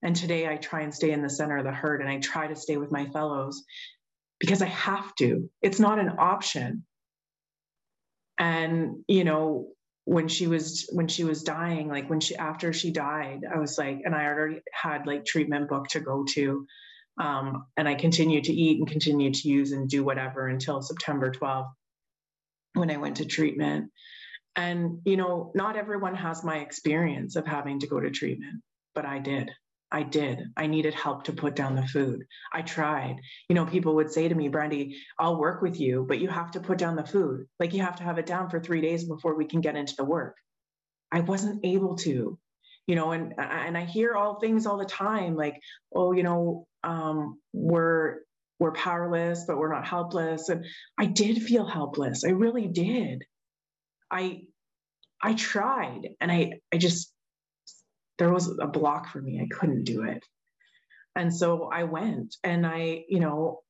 And 0.01 0.15
today 0.15 0.47
I 0.47 0.57
try 0.57 0.81
and 0.81 0.93
stay 0.93 1.11
in 1.11 1.21
the 1.21 1.29
center 1.29 1.57
of 1.57 1.65
the 1.65 1.71
herd 1.71 2.01
and 2.01 2.09
I 2.09 2.19
try 2.19 2.47
to 2.47 2.55
stay 2.55 2.77
with 2.77 2.91
my 2.91 3.05
fellows 3.07 3.63
because 4.39 4.61
I 4.61 4.67
have 4.67 5.13
to. 5.15 5.49
It's 5.61 5.79
not 5.79 5.99
an 5.99 6.13
option. 6.17 6.85
And, 8.37 9.03
you 9.07 9.23
know, 9.23 9.67
when 10.09 10.27
she 10.27 10.47
was 10.47 10.89
when 10.91 11.07
she 11.07 11.23
was 11.23 11.43
dying 11.43 11.87
like 11.87 12.09
when 12.09 12.19
she 12.19 12.35
after 12.35 12.73
she 12.73 12.91
died 12.91 13.41
i 13.53 13.59
was 13.59 13.77
like 13.77 14.01
and 14.03 14.15
i 14.15 14.25
already 14.25 14.59
had 14.73 15.05
like 15.05 15.23
treatment 15.23 15.69
book 15.69 15.87
to 15.87 15.99
go 15.99 16.23
to 16.23 16.65
um, 17.19 17.65
and 17.77 17.87
i 17.87 17.93
continued 17.95 18.45
to 18.45 18.53
eat 18.53 18.79
and 18.79 18.89
continue 18.89 19.31
to 19.31 19.47
use 19.47 19.71
and 19.71 19.89
do 19.89 20.03
whatever 20.03 20.47
until 20.47 20.81
september 20.81 21.31
12th 21.31 21.69
when 22.73 22.89
i 22.89 22.97
went 22.97 23.17
to 23.17 23.25
treatment 23.25 23.91
and, 24.59 24.99
you 25.05 25.15
know, 25.15 25.51
not 25.55 25.77
everyone 25.77 26.15
has 26.15 26.43
my 26.43 26.57
experience 26.57 27.35
of 27.37 27.45
having 27.47 27.79
to 27.79 27.87
go 27.87 27.99
to 27.99 28.09
treatment, 28.09 28.61
but 28.93 29.05
I 29.05 29.19
did. 29.19 29.51
I 29.91 30.03
did. 30.03 30.39
I 30.55 30.67
needed 30.67 30.93
help 30.93 31.23
to 31.25 31.33
put 31.33 31.55
down 31.55 31.75
the 31.75 31.87
food. 31.87 32.25
I 32.53 32.61
tried. 32.61 33.15
You 33.47 33.55
know, 33.55 33.65
people 33.65 33.95
would 33.95 34.11
say 34.11 34.27
to 34.27 34.35
me, 34.35 34.47
Brandee, 34.47 34.97
I'll 35.17 35.39
work 35.39 35.61
with 35.61 35.79
you, 35.79 36.05
but 36.07 36.19
you 36.19 36.27
have 36.27 36.51
to 36.51 36.59
put 36.59 36.77
down 36.77 36.95
the 36.95 37.05
food. 37.05 37.47
Like 37.59 37.73
you 37.73 37.81
have 37.81 37.95
to 37.97 38.03
have 38.03 38.19
it 38.19 38.25
down 38.25 38.49
for 38.49 38.59
three 38.59 38.81
days 38.81 39.05
before 39.05 39.35
we 39.35 39.45
can 39.45 39.61
get 39.61 39.75
into 39.75 39.95
the 39.95 40.05
work. 40.05 40.35
I 41.11 41.21
wasn't 41.21 41.65
able 41.65 41.95
to, 41.97 42.37
you 42.85 42.95
know, 42.95 43.11
and 43.11 43.33
and 43.37 43.77
I 43.77 43.85
hear 43.85 44.13
all 44.13 44.39
things 44.39 44.65
all 44.65 44.77
the 44.77 44.85
time, 44.85 45.35
like, 45.35 45.59
oh, 45.95 46.11
you 46.11 46.23
know, 46.23 46.67
um, 46.83 47.39
we're 47.53 48.19
we're 48.59 48.73
powerless, 48.73 49.45
but 49.47 49.57
we're 49.57 49.73
not 49.73 49.87
helpless. 49.87 50.49
And 50.49 50.65
I 50.99 51.05
did 51.05 51.41
feel 51.41 51.65
helpless. 51.65 52.23
I 52.23 52.29
really 52.29 52.67
did. 52.67 53.23
I 54.11 54.41
I 55.21 55.33
tried 55.33 56.09
and 56.21 56.31
I, 56.31 56.59
I 56.73 56.77
just, 56.77 57.11
there 58.19 58.31
was 58.31 58.55
a 58.59 58.67
block 58.67 59.07
for 59.07 59.21
me. 59.21 59.41
I 59.41 59.47
couldn't 59.53 59.85
do 59.85 60.03
it. 60.03 60.23
And 61.15 61.35
so 61.35 61.69
I 61.73 61.83
went 61.85 62.35
and 62.43 62.67
I, 62.67 63.05
you 63.09 63.19
know, 63.19 63.61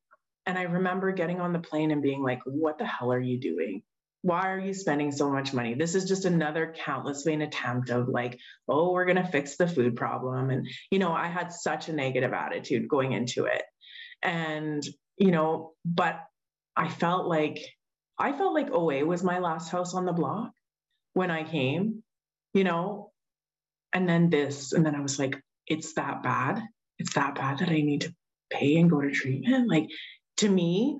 and 0.45 0.57
I 0.57 0.63
remember 0.63 1.11
getting 1.11 1.39
on 1.39 1.53
the 1.53 1.59
plane 1.59 1.91
and 1.91 2.01
being 2.01 2.21
like, 2.21 2.41
what 2.45 2.77
the 2.77 2.85
hell 2.85 3.13
are 3.13 3.19
you 3.19 3.39
doing? 3.39 3.83
Why 4.21 4.51
are 4.51 4.59
you 4.59 4.73
spending 4.73 5.11
so 5.11 5.29
much 5.29 5.53
money? 5.53 5.75
This 5.75 5.95
is 5.95 6.05
just 6.05 6.25
another 6.25 6.75
countless 6.77 7.23
vain 7.23 7.41
attempt 7.41 7.89
of 7.89 8.09
like, 8.09 8.37
oh, 8.67 8.91
we're 8.91 9.05
going 9.05 9.23
to 9.23 9.31
fix 9.31 9.55
the 9.55 9.67
food 9.67 9.95
problem. 9.95 10.49
And, 10.49 10.67
you 10.91 10.99
know, 10.99 11.13
I 11.13 11.27
had 11.27 11.53
such 11.53 11.87
a 11.87 11.93
negative 11.93 12.33
attitude 12.33 12.89
going 12.89 13.13
into 13.13 13.45
it. 13.45 13.61
And, 14.21 14.83
you 15.17 15.31
know, 15.31 15.73
but 15.85 16.19
I 16.75 16.89
felt 16.89 17.27
like, 17.27 17.59
I 18.17 18.33
felt 18.33 18.53
like 18.53 18.71
OA 18.71 19.05
was 19.05 19.23
my 19.23 19.39
last 19.39 19.69
house 19.69 19.93
on 19.93 20.05
the 20.05 20.11
block 20.11 20.51
when 21.13 21.31
I 21.31 21.43
came, 21.43 22.03
you 22.53 22.65
know, 22.65 23.08
and 23.93 24.07
then 24.07 24.29
this, 24.29 24.73
and 24.73 24.85
then 24.85 24.95
I 24.95 25.01
was 25.01 25.19
like, 25.19 25.39
it's 25.67 25.93
that 25.93 26.23
bad. 26.23 26.61
It's 26.97 27.13
that 27.13 27.35
bad 27.35 27.59
that 27.59 27.69
I 27.69 27.81
need 27.81 28.01
to 28.01 28.13
pay 28.51 28.77
and 28.77 28.89
go 28.89 29.01
to 29.01 29.11
treatment. 29.11 29.69
Like 29.69 29.87
to 30.37 30.49
me, 30.49 30.99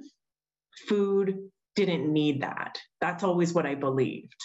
food 0.88 1.50
didn't 1.76 2.12
need 2.12 2.42
that. 2.42 2.80
That's 3.02 3.24
always 3.24 3.54
what 3.54 3.66
I 3.66 3.76
believed. 3.76 4.36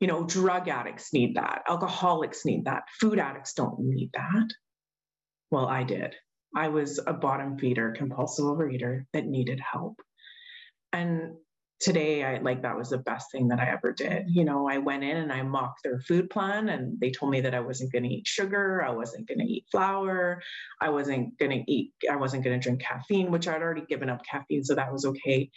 You 0.00 0.08
know, 0.08 0.24
drug 0.24 0.68
addicts 0.68 1.12
need 1.12 1.36
that, 1.36 1.62
alcoholics 1.68 2.44
need 2.44 2.66
that, 2.66 2.82
food 3.00 3.18
addicts 3.18 3.54
don't 3.54 3.78
need 3.78 4.10
that. 4.14 4.48
Well, 5.50 5.66
I 5.66 5.84
did. 5.84 6.14
I 6.56 6.68
was 6.68 7.00
a 7.04 7.12
bottom 7.12 7.58
feeder, 7.58 7.92
compulsive 7.96 8.44
overeater 8.44 9.04
that 9.12 9.26
needed 9.26 9.60
help. 9.60 9.96
And 10.92 11.36
today 11.84 12.24
i 12.24 12.38
like 12.38 12.62
that 12.62 12.78
was 12.78 12.88
the 12.88 12.98
best 12.98 13.30
thing 13.30 13.48
that 13.48 13.60
i 13.60 13.68
ever 13.68 13.92
did. 13.92 14.24
You 14.26 14.44
know 14.44 14.66
i 14.66 14.78
went 14.78 15.04
in 15.04 15.18
and 15.18 15.30
i 15.30 15.42
mocked 15.42 15.82
their 15.84 16.00
food 16.00 16.30
plan 16.30 16.70
and 16.70 16.98
they 16.98 17.10
told 17.10 17.30
me 17.30 17.42
that 17.42 17.54
i 17.54 17.60
wasn't 17.60 17.92
going 17.92 18.04
to 18.04 18.08
eat 18.08 18.26
sugar 18.26 18.82
i 18.82 18.90
wasn't 18.90 19.28
going 19.28 19.38
to 19.38 19.44
eat 19.44 19.66
flour 19.70 20.42
i 20.80 20.88
wasn't 20.88 21.38
going 21.38 21.50
to 21.50 21.70
eat 21.70 21.92
i 22.10 22.16
wasn't 22.16 22.42
going 22.42 22.58
to 22.58 22.62
drink 22.62 22.80
caffeine 22.80 23.30
which 23.30 23.46
i'd 23.46 23.60
already 23.60 23.84
given 23.86 24.08
up 24.08 24.22
caffeine 24.24 24.64
so 24.64 24.74
that 24.74 24.92
was 24.92 25.04
okay. 25.04 25.50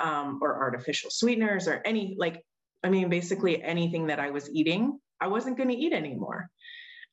Um, 0.00 0.38
or 0.42 0.60
artificial 0.60 1.10
sweeteners 1.10 1.66
or 1.66 1.80
any 1.84 2.16
like 2.18 2.42
i 2.84 2.88
mean 2.88 3.08
basically 3.08 3.62
anything 3.62 4.08
that 4.08 4.20
i 4.20 4.30
was 4.30 4.48
eating 4.52 4.98
i 5.20 5.26
wasn't 5.26 5.56
going 5.56 5.70
to 5.70 5.76
eat 5.76 5.92
anymore. 5.92 6.48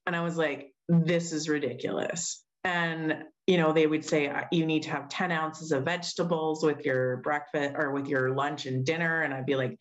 And 0.05 0.15
i 0.15 0.21
was 0.21 0.37
like 0.37 0.71
this 0.87 1.33
is 1.33 1.49
ridiculous. 1.49 2.43
And 2.63 3.23
you 3.47 3.57
know 3.57 3.73
they 3.73 3.87
would 3.87 4.03
say 4.03 4.27
uh, 4.27 4.41
you 4.51 4.65
need 4.65 4.83
to 4.83 4.89
have 4.89 5.07
10 5.09 5.31
ounces 5.31 5.71
of 5.71 5.83
vegetables 5.83 6.63
with 6.63 6.85
your 6.85 7.17
breakfast 7.17 7.75
or 7.77 7.91
with 7.91 8.07
your 8.07 8.35
lunch 8.35 8.65
and 8.65 8.85
dinner 8.85 9.21
and 9.21 9.33
i'd 9.33 9.45
be 9.45 9.55
like 9.55 9.77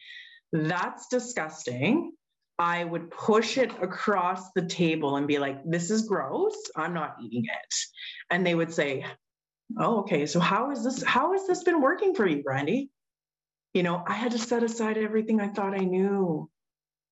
that's 0.55 1.09
disgusting. 1.09 2.13
I 2.61 2.85
would 2.85 3.11
push 3.11 3.59
it 3.59 3.73
across 3.83 4.53
the 4.53 4.67
table 4.67 5.17
and 5.17 5.27
be 5.27 5.39
like 5.39 5.59
this 5.65 5.91
is 5.91 6.03
gross. 6.07 6.55
I'm 6.77 6.95
not 6.95 7.17
eating 7.21 7.45
it. 7.45 7.75
And 8.31 8.47
they 8.47 8.55
would 8.55 8.73
say 8.73 9.05
oh 9.79 10.01
okay. 10.01 10.27
So 10.27 10.39
how 10.39 10.71
is 10.71 10.85
this 10.85 11.03
how 11.03 11.33
has 11.33 11.47
this 11.49 11.65
been 11.65 11.81
working 11.81 12.15
for 12.15 12.27
you 12.27 12.43
Brandee? 12.43 12.91
You 13.73 13.83
know 13.83 14.05
i 14.07 14.13
had 14.13 14.31
to 14.33 14.39
set 14.39 14.63
aside 14.63 14.97
everything 14.97 15.41
i 15.41 15.49
thought 15.49 15.75
i 15.75 15.85
knew 15.85 16.49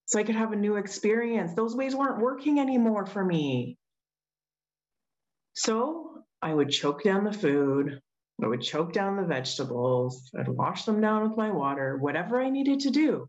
so 0.07 0.21
i 0.21 0.23
could 0.23 0.37
have 0.37 0.53
a 0.53 0.57
new 0.57 0.77
experience. 0.77 1.55
Those 1.55 1.75
ways 1.75 1.97
weren't 1.97 2.23
working 2.23 2.61
anymore 2.61 3.07
for 3.07 3.25
me. 3.25 3.79
So 5.55 6.12
I 6.43 6.53
would 6.53 6.71
choke 6.71 7.05
down 7.05 7.25
the 7.25 7.33
food. 7.33 8.01
I 8.43 8.49
would 8.49 8.63
choke 8.63 8.93
down 8.93 9.17
the 9.17 9.23
vegetables. 9.23 10.31
I'd 10.37 10.49
wash 10.49 10.85
them 10.85 11.01
down 11.01 11.29
with 11.29 11.37
my 11.37 11.51
water, 11.51 11.97
whatever 11.99 12.41
I 12.41 12.51
needed 12.51 12.81
to 12.81 12.91
do, 12.91 13.29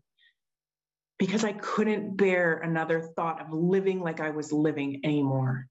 because 1.18 1.44
I 1.44 1.52
couldn't 1.52 2.16
bear 2.16 2.58
another 2.58 3.00
thought 3.14 3.40
of 3.40 3.52
living 3.52 4.00
like 4.00 4.20
I 4.20 4.30
was 4.30 4.52
living 4.52 5.00
anymore. 5.04 5.68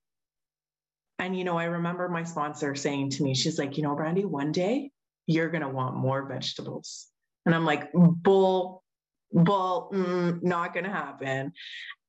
And, 1.19 1.38
you 1.38 1.43
know, 1.43 1.58
I 1.58 1.65
remember 1.65 2.08
my 2.08 2.23
sponsor 2.23 2.75
saying 2.75 3.12
to 3.12 3.23
me, 3.23 3.36
she's 3.36 3.60
like, 3.60 3.77
you 3.77 3.84
know, 3.84 3.95
Brandee, 3.95 4.25
one 4.25 4.51
day 4.51 4.91
you're 5.27 5.49
going 5.49 5.62
to 5.62 5.69
want 5.69 5.95
more 5.95 6.25
vegetables. 6.27 7.08
And 7.45 7.53
I'm 7.53 7.65
like, 7.65 7.91
bull, 7.93 8.84
bull, 9.32 9.89
mm, 9.93 10.41
not 10.41 10.73
going 10.73 10.86
to 10.86 10.89
happen. 10.89 11.51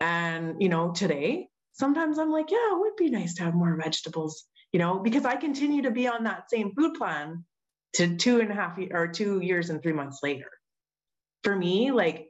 And, 0.01 0.63
you 0.63 0.69
know, 0.69 0.93
today 0.93 1.49
sometimes 1.73 2.19
I'm 2.19 2.31
like, 2.31 2.51
yeah, 2.51 2.73
it 2.73 2.79
would 2.79 2.97
be 2.97 3.11
nice 3.11 3.35
to 3.35 3.43
have 3.43 3.55
more 3.55 3.77
vegetables, 3.77 4.45
you 4.75 4.81
know, 4.81 4.99
because 4.99 5.25
I 5.25 5.37
continue 5.37 5.83
to 5.83 5.93
be 5.93 6.09
on 6.09 6.25
that 6.25 6.51
same 6.51 6.73
food 6.75 6.95
plan 6.95 7.45
to 7.93 8.17
two 8.17 8.41
and 8.41 8.51
a 8.51 8.55
half 8.55 8.77
or 8.91 9.07
two 9.07 9.39
years 9.39 9.71
and 9.71 9.81
three 9.81 9.93
months 9.93 10.19
later. 10.21 10.51
For 11.45 11.55
me, 11.55 11.93
like, 11.93 12.29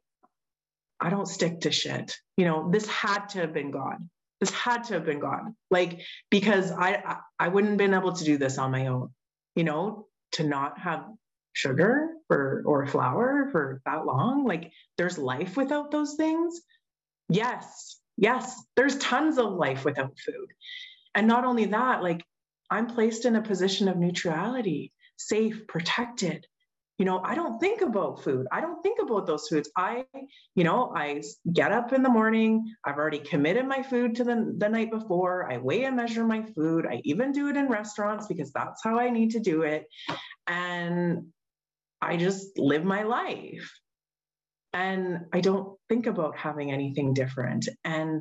I 1.00 1.08
don't 1.08 1.26
stick 1.26 1.62
to 1.62 1.72
shit. 1.72 2.14
You 2.36 2.44
know, 2.44 2.70
this 2.70 2.86
had 2.86 3.30
to 3.30 3.38
have 3.38 3.54
been 3.54 3.70
God. 3.70 3.96
This 4.40 4.50
had 4.50 4.84
to 4.84 4.94
have 4.94 5.06
been 5.06 5.20
God. 5.20 5.54
Like, 5.70 6.02
because 6.30 6.70
I, 6.70 7.16
I, 7.38 7.48
wouldn't 7.48 7.72
have 7.72 7.78
been 7.78 7.94
able 7.94 8.12
to 8.12 8.24
do 8.24 8.36
this 8.36 8.58
on 8.58 8.70
my 8.72 8.88
own, 8.88 9.08
you 9.56 9.64
know, 9.64 10.08
to 10.32 10.44
not 10.44 10.78
have 10.78 11.06
sugar 11.54 12.10
or, 12.28 12.62
or 12.66 12.86
flour 12.86 13.48
for 13.52 13.80
that 13.86 14.04
long. 14.04 14.44
Like, 14.44 14.70
there's 14.98 15.16
life 15.16 15.56
without 15.56 15.90
those 15.90 16.16
things. 16.16 16.60
Yes, 17.30 18.00
Yes, 18.16 18.62
there's 18.76 18.96
tons 18.98 19.38
of 19.38 19.52
life 19.54 19.84
without 19.84 20.18
food. 20.18 20.52
And 21.14 21.26
not 21.26 21.44
only 21.44 21.66
that, 21.66 22.02
like 22.02 22.24
I'm 22.74 22.88
placed 22.88 23.24
in 23.24 23.36
a 23.36 23.42
position 23.42 23.86
of 23.86 23.96
neutrality, 23.96 24.92
safe, 25.16 25.68
protected. 25.68 26.44
You 26.98 27.04
know, 27.04 27.20
I 27.20 27.36
don't 27.36 27.60
think 27.60 27.82
about 27.82 28.24
food. 28.24 28.48
I 28.50 28.60
don't 28.60 28.82
think 28.82 28.98
about 29.00 29.28
those 29.28 29.46
foods. 29.46 29.70
I, 29.76 30.06
you 30.56 30.64
know, 30.64 30.92
I 30.94 31.22
get 31.52 31.70
up 31.70 31.92
in 31.92 32.02
the 32.02 32.08
morning. 32.08 32.74
I've 32.84 32.96
already 32.96 33.20
committed 33.20 33.66
my 33.66 33.84
food 33.84 34.16
to 34.16 34.24
the, 34.24 34.54
the 34.58 34.68
night 34.68 34.90
before. 34.90 35.48
I 35.52 35.58
weigh 35.58 35.84
and 35.84 35.96
measure 35.96 36.24
my 36.24 36.42
food. 36.56 36.84
I 36.84 37.00
even 37.04 37.30
do 37.30 37.48
it 37.48 37.56
in 37.56 37.68
restaurants 37.68 38.26
because 38.26 38.50
that's 38.50 38.82
how 38.82 38.98
I 38.98 39.10
need 39.10 39.30
to 39.32 39.40
do 39.40 39.62
it. 39.62 39.86
And 40.48 41.28
I 42.02 42.16
just 42.16 42.58
live 42.58 42.84
my 42.84 43.04
life 43.04 43.70
and 44.72 45.26
I 45.32 45.40
don't 45.40 45.78
think 45.88 46.08
about 46.08 46.36
having 46.36 46.72
anything 46.72 47.14
different. 47.14 47.68
And, 47.84 48.20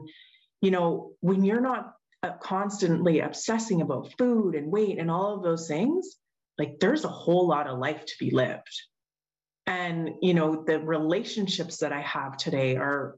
you 0.61 0.69
know, 0.69 1.13
when 1.21 1.43
you're 1.43 1.59
not 1.59 1.93
Uh, 2.23 2.31
constantly 2.41 3.19
obsessing 3.19 3.81
about 3.81 4.13
food 4.17 4.55
and 4.55 4.71
weight 4.71 4.97
and 4.97 5.12
all 5.12 5.36
of 5.36 5.43
those 5.43 5.67
things, 5.67 6.15
like 6.57 6.79
there's 6.79 7.03
a 7.03 7.09
whole 7.09 7.49
lot 7.49 7.67
of 7.67 7.79
life 7.79 8.05
to 8.05 8.13
be 8.17 8.31
lived. 8.31 8.81
And, 9.67 10.09
you 10.21 10.33
know, 10.33 10.63
the 10.65 10.79
relationships 10.79 11.79
that 11.79 11.91
I 11.91 11.99
have 11.99 12.38
today 12.38 12.77
are, 12.77 13.17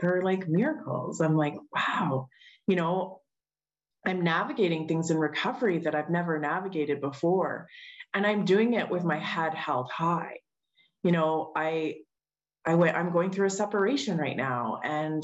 they're 0.00 0.22
like 0.22 0.48
miracles. 0.48 1.20
I'm 1.20 1.36
like, 1.36 1.54
wow, 1.72 2.26
you 2.66 2.74
know, 2.74 3.20
I'm 4.04 4.24
navigating 4.24 4.88
things 4.88 5.12
in 5.12 5.18
recovery 5.18 5.78
that 5.80 5.94
I've 5.94 6.10
never 6.10 6.40
navigated 6.40 7.00
before. 7.00 7.68
And 8.14 8.26
I'm 8.26 8.44
doing 8.44 8.74
it 8.74 8.90
with 8.90 9.04
my 9.04 9.18
head 9.18 9.54
held 9.54 9.92
high. 9.92 10.38
You 11.04 11.12
know, 11.12 11.52
I 11.54 11.98
I 12.66 12.74
went, 12.74 12.96
I'm 12.96 13.12
going 13.12 13.30
through 13.30 13.46
a 13.46 13.50
separation 13.50 14.18
right 14.18 14.36
now. 14.36 14.80
And 14.82 15.22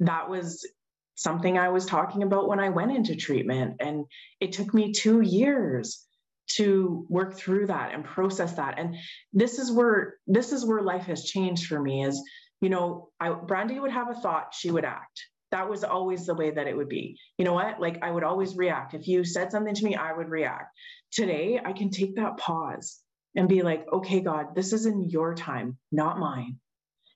that 0.00 0.28
was 0.28 0.66
something 1.14 1.58
I 1.58 1.68
was 1.68 1.86
talking 1.86 2.22
about 2.22 2.48
when 2.48 2.60
I 2.60 2.70
went 2.70 2.92
into 2.92 3.16
treatment. 3.16 3.76
And 3.80 4.04
it 4.40 4.52
took 4.52 4.72
me 4.72 4.92
two 4.92 5.20
years 5.20 6.04
to 6.52 7.06
work 7.08 7.36
through 7.36 7.66
that 7.66 7.94
and 7.94 8.04
process 8.04 8.54
that. 8.54 8.78
And 8.78 8.96
this 9.32 9.58
is 9.58 9.70
where 9.70 10.14
this 10.26 10.52
is 10.52 10.66
where 10.66 10.82
life 10.82 11.04
has 11.04 11.24
changed 11.24 11.66
for 11.66 11.80
me 11.80 12.04
is, 12.04 12.20
you 12.60 12.68
know, 12.68 13.10
I 13.20 13.30
Brandee 13.30 13.80
would 13.80 13.92
have 13.92 14.10
a 14.10 14.14
thought, 14.14 14.54
she 14.54 14.70
would 14.70 14.84
act. 14.84 15.22
That 15.50 15.68
was 15.68 15.84
always 15.84 16.26
the 16.26 16.34
way 16.34 16.50
that 16.50 16.66
it 16.66 16.76
would 16.76 16.88
be. 16.88 17.18
You 17.36 17.44
know 17.44 17.52
what? 17.52 17.80
Like 17.80 18.02
I 18.02 18.10
would 18.10 18.24
always 18.24 18.56
react. 18.56 18.94
If 18.94 19.06
you 19.06 19.24
said 19.24 19.52
something 19.52 19.74
to 19.74 19.84
me, 19.84 19.94
I 19.94 20.12
would 20.12 20.28
react. 20.28 20.74
Today, 21.10 21.60
I 21.62 21.72
can 21.72 21.90
take 21.90 22.16
that 22.16 22.38
pause 22.38 23.00
and 23.34 23.48
be 23.48 23.62
like, 23.62 23.86
okay, 23.92 24.20
God, 24.20 24.54
this 24.54 24.72
is 24.72 24.86
in 24.86 25.08
your 25.08 25.34
time, 25.34 25.76
not 25.90 26.18
mine. 26.18 26.58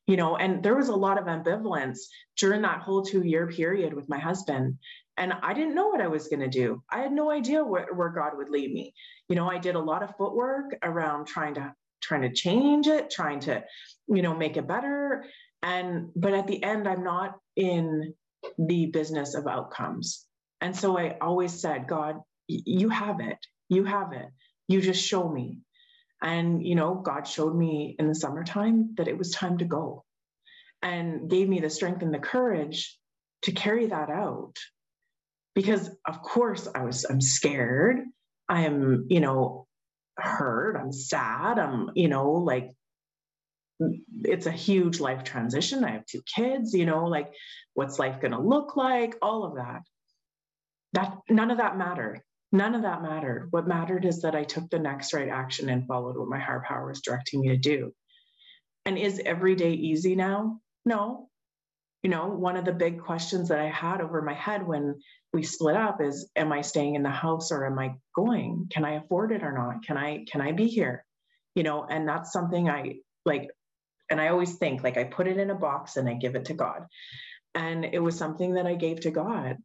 You 0.06 0.16
know, 0.16 0.36
and 0.36 0.62
there 0.62 0.76
was 0.76 0.88
a 0.88 0.94
lot 0.94 1.18
of 1.18 1.24
ambivalence 1.24 1.98
during 2.36 2.62
that 2.62 2.80
whole 2.80 3.02
two 3.02 3.22
year 3.22 3.48
period 3.48 3.92
with 3.92 4.08
my 4.08 4.18
husband. 4.18 4.78
And 5.16 5.32
I 5.32 5.54
didn't 5.54 5.74
know 5.74 5.88
what 5.88 6.00
I 6.00 6.08
was 6.08 6.28
going 6.28 6.40
to 6.40 6.48
do. 6.48 6.82
I 6.90 7.00
had 7.00 7.12
no 7.12 7.30
idea 7.30 7.64
where, 7.64 7.92
where 7.92 8.10
God 8.10 8.36
would 8.36 8.50
lead 8.50 8.72
me. 8.72 8.94
You 9.28 9.36
know, 9.36 9.48
I 9.48 9.58
did 9.58 9.74
a 9.74 9.80
lot 9.80 10.02
of 10.02 10.14
footwork 10.16 10.76
around 10.82 11.26
trying 11.26 11.54
to 11.54 11.74
trying 12.02 12.22
to 12.22 12.32
change 12.32 12.86
it, 12.86 13.10
trying 13.10 13.40
to, 13.40 13.64
you 14.06 14.22
know, 14.22 14.34
make 14.34 14.56
it 14.56 14.68
better. 14.68 15.24
And 15.62 16.10
but 16.14 16.34
at 16.34 16.46
the 16.46 16.62
end, 16.62 16.86
I'm 16.86 17.02
not 17.02 17.38
in 17.56 18.14
the 18.58 18.86
business 18.86 19.34
of 19.34 19.46
outcomes. 19.46 20.26
And 20.60 20.76
so 20.76 20.98
I 20.98 21.16
always 21.20 21.52
said, 21.52 21.88
God, 21.88 22.16
you 22.46 22.88
have 22.88 23.20
it. 23.20 23.38
You 23.68 23.84
have 23.84 24.12
it. 24.12 24.28
You 24.68 24.80
just 24.80 25.04
show 25.04 25.28
me. 25.28 25.58
And, 26.22 26.66
you 26.66 26.74
know, 26.74 26.94
God 26.94 27.26
showed 27.26 27.54
me 27.54 27.94
in 27.98 28.08
the 28.08 28.14
summertime 28.14 28.94
that 28.96 29.08
it 29.08 29.18
was 29.18 29.30
time 29.30 29.58
to 29.58 29.64
go 29.64 30.04
and 30.82 31.28
gave 31.28 31.48
me 31.48 31.60
the 31.60 31.70
strength 31.70 32.02
and 32.02 32.12
the 32.12 32.18
courage 32.18 32.98
to 33.42 33.52
carry 33.52 33.86
that 33.86 34.10
out. 34.10 34.56
Because 35.54 35.90
of 36.06 36.22
course 36.22 36.68
I 36.74 36.84
was, 36.84 37.04
I'm 37.08 37.20
scared. 37.20 38.00
I 38.48 38.62
am, 38.62 39.06
you 39.08 39.20
know, 39.20 39.66
hurt. 40.16 40.76
I'm 40.76 40.92
sad. 40.92 41.58
I'm, 41.58 41.90
you 41.94 42.08
know, 42.08 42.32
like 42.32 42.72
it's 44.24 44.46
a 44.46 44.52
huge 44.52 45.00
life 45.00 45.24
transition. 45.24 45.84
I 45.84 45.92
have 45.92 46.06
two 46.06 46.22
kids, 46.34 46.72
you 46.72 46.86
know, 46.86 47.06
like 47.06 47.32
what's 47.74 47.98
life 47.98 48.20
going 48.20 48.32
to 48.32 48.40
look 48.40 48.76
like, 48.76 49.16
all 49.20 49.44
of 49.44 49.56
that. 49.56 49.82
That 50.92 51.18
none 51.28 51.50
of 51.50 51.58
that 51.58 51.76
mattered. 51.76 52.22
None 52.52 52.74
of 52.74 52.82
that 52.82 53.02
mattered. 53.02 53.48
What 53.50 53.66
mattered 53.66 54.04
is 54.04 54.22
that 54.22 54.34
I 54.34 54.44
took 54.44 54.70
the 54.70 54.78
next 54.78 55.12
right 55.12 55.28
action 55.28 55.68
and 55.68 55.86
followed 55.86 56.16
what 56.16 56.28
my 56.28 56.38
higher 56.38 56.62
power 56.66 56.88
was 56.88 57.00
directing 57.00 57.40
me 57.40 57.48
to 57.48 57.56
do. 57.56 57.92
And 58.84 58.96
is 58.96 59.20
every 59.24 59.56
day 59.56 59.72
easy 59.72 60.14
now? 60.14 60.60
No. 60.84 61.28
You 62.02 62.10
know, 62.10 62.28
one 62.28 62.56
of 62.56 62.64
the 62.64 62.72
big 62.72 63.00
questions 63.00 63.48
that 63.48 63.58
I 63.58 63.68
had 63.68 64.00
over 64.00 64.22
my 64.22 64.34
head 64.34 64.66
when 64.66 65.00
we 65.32 65.42
split 65.42 65.76
up 65.76 66.00
is 66.00 66.30
am 66.36 66.52
I 66.52 66.60
staying 66.60 66.94
in 66.94 67.02
the 67.02 67.10
house 67.10 67.50
or 67.50 67.66
am 67.66 67.78
I 67.78 67.96
going? 68.14 68.68
Can 68.70 68.84
I 68.84 68.92
afford 68.92 69.32
it 69.32 69.42
or 69.42 69.52
not? 69.52 69.84
Can 69.84 69.96
I 69.96 70.24
can 70.30 70.40
I 70.40 70.52
be 70.52 70.68
here? 70.68 71.04
You 71.56 71.64
know, 71.64 71.84
and 71.84 72.08
that's 72.08 72.32
something 72.32 72.70
I 72.70 72.98
like 73.24 73.50
and 74.08 74.20
I 74.20 74.28
always 74.28 74.54
think 74.56 74.84
like 74.84 74.96
I 74.96 75.04
put 75.04 75.26
it 75.26 75.36
in 75.36 75.50
a 75.50 75.54
box 75.54 75.96
and 75.96 76.08
I 76.08 76.14
give 76.14 76.36
it 76.36 76.46
to 76.46 76.54
God. 76.54 76.86
And 77.54 77.84
it 77.84 77.98
was 77.98 78.16
something 78.16 78.54
that 78.54 78.66
I 78.66 78.74
gave 78.74 79.00
to 79.00 79.10
God. 79.10 79.56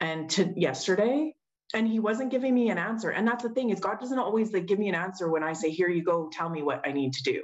And 0.00 0.28
to 0.30 0.52
yesterday, 0.54 1.32
and 1.74 1.88
he 1.88 1.98
wasn't 1.98 2.30
giving 2.30 2.54
me 2.54 2.70
an 2.70 2.78
answer. 2.78 3.10
And 3.10 3.26
that's 3.26 3.42
the 3.42 3.50
thing 3.50 3.70
is 3.70 3.80
God 3.80 3.98
doesn't 3.98 4.18
always 4.18 4.52
like 4.52 4.66
give 4.66 4.78
me 4.78 4.88
an 4.88 4.94
answer 4.94 5.30
when 5.30 5.42
I 5.42 5.52
say, 5.52 5.70
here 5.70 5.88
you 5.88 6.02
go, 6.02 6.30
tell 6.32 6.48
me 6.48 6.62
what 6.62 6.86
I 6.86 6.92
need 6.92 7.12
to 7.14 7.22
do. 7.22 7.42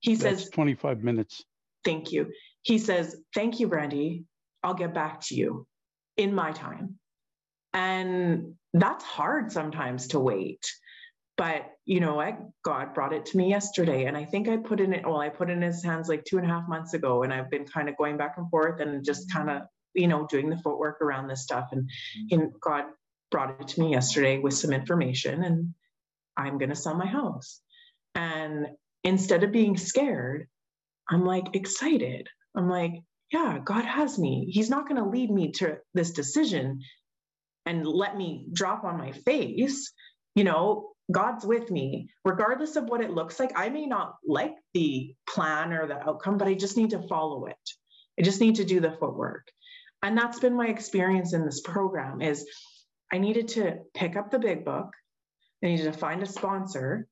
He 0.00 0.14
that's 0.14 0.42
says 0.42 0.50
25 0.50 1.02
minutes. 1.02 1.44
Thank 1.84 2.12
you. 2.12 2.30
He 2.62 2.78
says, 2.78 3.16
thank 3.34 3.60
you, 3.60 3.68
Brandee. 3.68 4.24
I'll 4.62 4.74
get 4.74 4.94
back 4.94 5.20
to 5.26 5.34
you 5.34 5.66
in 6.16 6.34
my 6.34 6.52
time. 6.52 6.98
And 7.72 8.54
that's 8.74 9.04
hard 9.04 9.52
sometimes 9.52 10.08
to 10.08 10.20
wait. 10.20 10.64
But 11.36 11.66
you 11.84 12.00
know 12.00 12.16
what? 12.16 12.36
God 12.64 12.94
brought 12.94 13.12
it 13.12 13.26
to 13.26 13.36
me 13.36 13.48
yesterday. 13.48 14.06
And 14.06 14.16
I 14.16 14.24
think 14.24 14.48
I 14.48 14.56
put 14.56 14.80
in 14.80 14.92
it, 14.92 15.06
well, 15.06 15.20
I 15.20 15.28
put 15.28 15.50
it 15.50 15.52
in 15.52 15.62
his 15.62 15.84
hands 15.84 16.08
like 16.08 16.24
two 16.24 16.38
and 16.38 16.46
a 16.46 16.48
half 16.48 16.68
months 16.68 16.94
ago. 16.94 17.22
And 17.22 17.32
I've 17.32 17.50
been 17.50 17.64
kind 17.64 17.88
of 17.88 17.96
going 17.96 18.16
back 18.16 18.34
and 18.38 18.50
forth 18.50 18.80
and 18.80 19.04
just 19.04 19.32
kind 19.32 19.48
of, 19.48 19.62
you 19.94 20.08
know, 20.08 20.26
doing 20.28 20.50
the 20.50 20.58
footwork 20.58 21.00
around 21.00 21.28
this 21.28 21.42
stuff. 21.42 21.68
And, 21.70 21.88
and 22.32 22.52
God 22.60 22.86
brought 23.30 23.60
it 23.60 23.68
to 23.68 23.80
me 23.80 23.92
yesterday 23.92 24.38
with 24.38 24.54
some 24.54 24.72
information 24.72 25.42
and 25.44 25.74
I'm 26.36 26.58
going 26.58 26.70
to 26.70 26.76
sell 26.76 26.94
my 26.94 27.06
house. 27.06 27.60
And 28.14 28.68
instead 29.04 29.44
of 29.44 29.52
being 29.52 29.76
scared, 29.76 30.48
I'm 31.08 31.24
like 31.24 31.54
excited. 31.54 32.28
I'm 32.56 32.68
like, 32.68 32.92
yeah, 33.32 33.58
God 33.62 33.84
has 33.84 34.18
me. 34.18 34.48
He's 34.50 34.70
not 34.70 34.88
going 34.88 35.02
to 35.02 35.08
lead 35.08 35.30
me 35.30 35.52
to 35.52 35.78
this 35.94 36.12
decision 36.12 36.80
and 37.66 37.86
let 37.86 38.16
me 38.16 38.46
drop 38.52 38.84
on 38.84 38.96
my 38.96 39.12
face. 39.12 39.92
You 40.34 40.44
know, 40.44 40.90
God's 41.10 41.44
with 41.44 41.70
me, 41.70 42.08
regardless 42.24 42.76
of 42.76 42.84
what 42.84 43.00
it 43.00 43.10
looks 43.10 43.40
like. 43.40 43.52
I 43.56 43.68
may 43.68 43.86
not 43.86 44.16
like 44.26 44.54
the 44.74 45.14
plan 45.28 45.72
or 45.72 45.86
the 45.86 45.98
outcome, 45.98 46.38
but 46.38 46.48
I 46.48 46.54
just 46.54 46.76
need 46.76 46.90
to 46.90 47.06
follow 47.08 47.46
it. 47.46 47.56
I 48.18 48.22
just 48.22 48.40
need 48.40 48.56
to 48.56 48.64
do 48.64 48.80
the 48.80 48.92
footwork. 48.92 49.48
And 50.02 50.16
that's 50.16 50.38
been 50.38 50.54
my 50.54 50.68
experience 50.68 51.32
in 51.32 51.44
this 51.44 51.60
program 51.60 52.20
is 52.20 52.46
I 53.12 53.18
needed 53.18 53.48
to 53.48 53.78
pick 53.94 54.16
up 54.16 54.30
the 54.30 54.38
big 54.38 54.64
book. 54.64 54.92
I 55.62 55.66
needed 55.66 55.92
to 55.92 55.98
find 55.98 56.22
a 56.22 56.26
sponsor 56.26 57.08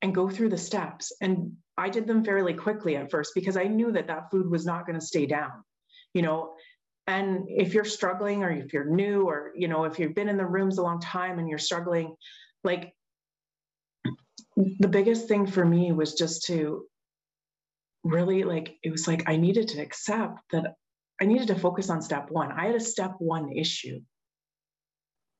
and 0.00 0.14
go 0.14 0.28
through 0.28 0.50
the 0.50 0.58
steps. 0.58 1.12
And 1.20 1.56
I 1.76 1.88
did 1.88 2.06
them 2.06 2.24
fairly 2.24 2.54
quickly 2.54 2.96
at 2.96 3.10
first 3.10 3.32
because 3.34 3.56
I 3.56 3.64
knew 3.64 3.92
that 3.92 4.08
that 4.08 4.30
food 4.30 4.50
was 4.50 4.66
not 4.66 4.86
going 4.86 4.98
to 4.98 5.04
stay 5.04 5.26
down, 5.26 5.50
you 6.14 6.22
know. 6.22 6.54
And 7.06 7.46
if 7.48 7.74
you're 7.74 7.84
struggling 7.84 8.44
or 8.44 8.50
if 8.50 8.72
you're 8.72 8.84
new 8.84 9.22
or, 9.22 9.52
you 9.56 9.68
know, 9.68 9.84
if 9.84 9.98
you've 9.98 10.14
been 10.14 10.28
in 10.28 10.36
the 10.36 10.46
rooms 10.46 10.78
a 10.78 10.82
long 10.82 11.00
time 11.00 11.38
and 11.38 11.48
you're 11.48 11.58
struggling, 11.58 12.14
like 12.62 12.94
the 14.56 14.88
biggest 14.88 15.26
thing 15.26 15.46
for 15.46 15.64
me 15.64 15.90
was 15.92 16.14
just 16.14 16.46
to 16.46 16.84
really 18.04 18.44
like, 18.44 18.76
it 18.82 18.90
was 18.90 19.08
like 19.08 19.28
I 19.28 19.36
needed 19.36 19.68
to 19.68 19.80
accept 19.80 20.40
that 20.52 20.74
I 21.20 21.24
needed 21.24 21.48
to 21.48 21.54
focus 21.56 21.90
on 21.90 22.02
step 22.02 22.30
one. 22.30 22.52
I 22.52 22.66
had 22.66 22.76
a 22.76 22.80
step 22.80 23.14
one 23.18 23.52
issue 23.52 24.00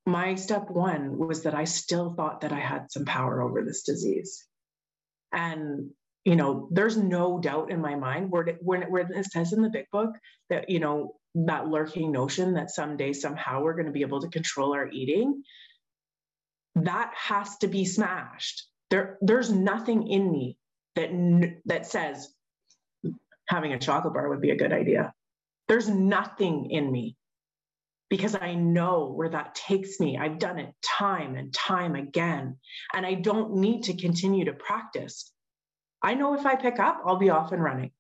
my 0.07 0.35
step 0.35 0.69
one 0.69 1.17
was 1.17 1.45
that 1.45 1.55
I 1.55 1.65
still 1.65 2.15
thought 2.15 2.41
that 2.41 2.53
I 2.53 2.59
had 2.59 2.91
some 2.91 3.05
power 3.05 3.41
over 3.41 3.63
this 3.63 3.83
disease. 3.83 4.45
And, 5.33 5.91
you 6.25 6.37
know, 6.37 6.69
there's 6.71 6.97
no 6.97 7.39
doubt 7.39 7.71
in 7.71 7.81
my 7.81 7.95
mind 7.95 8.31
where, 8.31 8.49
it, 8.49 8.59
where, 8.61 8.83
it 8.83 9.27
says 9.27 9.53
in 9.53 9.63
the 9.63 9.71
big 9.71 9.87
book 9.93 10.11
that, 10.51 10.69
you 10.69 10.81
know, 10.81 11.15
that 11.35 11.69
lurking 11.69 12.13
notion 12.13 12.55
that 12.55 12.71
someday, 12.71 13.13
somehow 13.13 13.63
we're 13.63 13.75
going 13.75 13.87
to 13.87 13.93
be 13.93 14.03
able 14.03 14.21
to 14.21 14.29
control 14.29 14.75
our 14.75 14.89
eating, 14.89 15.43
that 16.75 17.13
has 17.17 17.57
to 17.59 17.69
be 17.69 17.85
smashed. 17.85 18.67
There, 18.91 19.19
there's 19.21 19.51
nothing 19.51 20.09
in 20.09 20.31
me 20.31 20.59
that, 20.97 21.11
that 21.67 21.87
says 21.87 22.29
having 23.49 23.73
a 23.73 23.79
chocolate 23.79 24.15
bar 24.15 24.29
would 24.29 24.41
be 24.41 24.51
a 24.51 24.57
good 24.57 24.73
idea. 24.73 25.15
There's 25.69 25.89
nothing 25.89 26.71
in 26.71 26.91
me 26.91 27.17
because 28.13 28.37
I 28.39 28.53
know 28.53 29.11
where 29.11 29.31
that 29.31 29.55
takes 29.55 29.99
me. 29.99 30.19
I've 30.19 30.39
done 30.39 30.59
it 30.59 30.75
time 30.85 31.35
and 31.35 31.51
time 31.51 31.95
again, 31.95 32.59
and 32.93 33.07
I 33.07 33.15
don't 33.15 33.55
need 33.55 33.85
to 33.85 33.97
continue 33.97 34.45
to 34.45 34.53
practice. 34.53 35.33
I 36.03 36.13
know 36.13 36.35
if 36.35 36.45
I 36.45 36.57
pick 36.57 36.79
up, 36.79 37.01
I'll 37.07 37.17
be 37.17 37.31
off 37.31 37.53
and 37.53 37.65
running. 37.65 37.91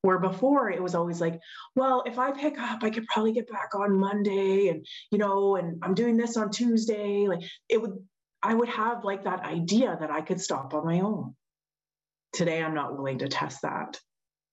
Where 0.00 0.18
before 0.18 0.72
it 0.72 0.82
was 0.82 0.96
always 0.96 1.20
like, 1.20 1.38
well, 1.76 2.02
if 2.04 2.18
I 2.18 2.32
pick 2.32 2.58
up, 2.58 2.82
I 2.82 2.90
could 2.90 3.06
probably 3.06 3.30
get 3.30 3.48
back 3.48 3.76
on 3.76 3.96
Monday 3.96 4.66
and, 4.66 4.84
you 5.12 5.18
know, 5.18 5.54
and 5.54 5.78
I'm 5.84 5.94
doing 5.94 6.16
this 6.16 6.36
on 6.36 6.50
Tuesday. 6.50 7.28
Like 7.28 7.42
it 7.68 7.80
would, 7.80 7.92
I 8.42 8.52
would 8.52 8.70
have 8.70 9.04
like 9.04 9.22
that 9.22 9.44
idea 9.44 9.96
that 10.00 10.10
I 10.10 10.22
could 10.22 10.40
stop 10.40 10.74
on 10.74 10.84
my 10.84 10.98
own. 10.98 11.36
Today, 12.32 12.60
I'm 12.60 12.74
not 12.74 12.96
willing 12.96 13.18
to 13.18 13.28
test 13.28 13.62
that. 13.62 14.00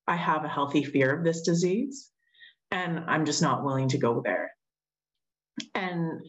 I 0.07 0.15
have 0.15 0.45
a 0.45 0.47
healthy 0.47 0.83
fear 0.83 1.17
of 1.17 1.23
this 1.23 1.41
disease 1.41 2.11
and 2.69 2.99
I'm 3.07 3.25
just 3.25 3.41
not 3.41 3.63
willing 3.63 3.87
to 3.89 3.97
go 3.97 4.21
there 4.23 4.51
and 5.75 6.21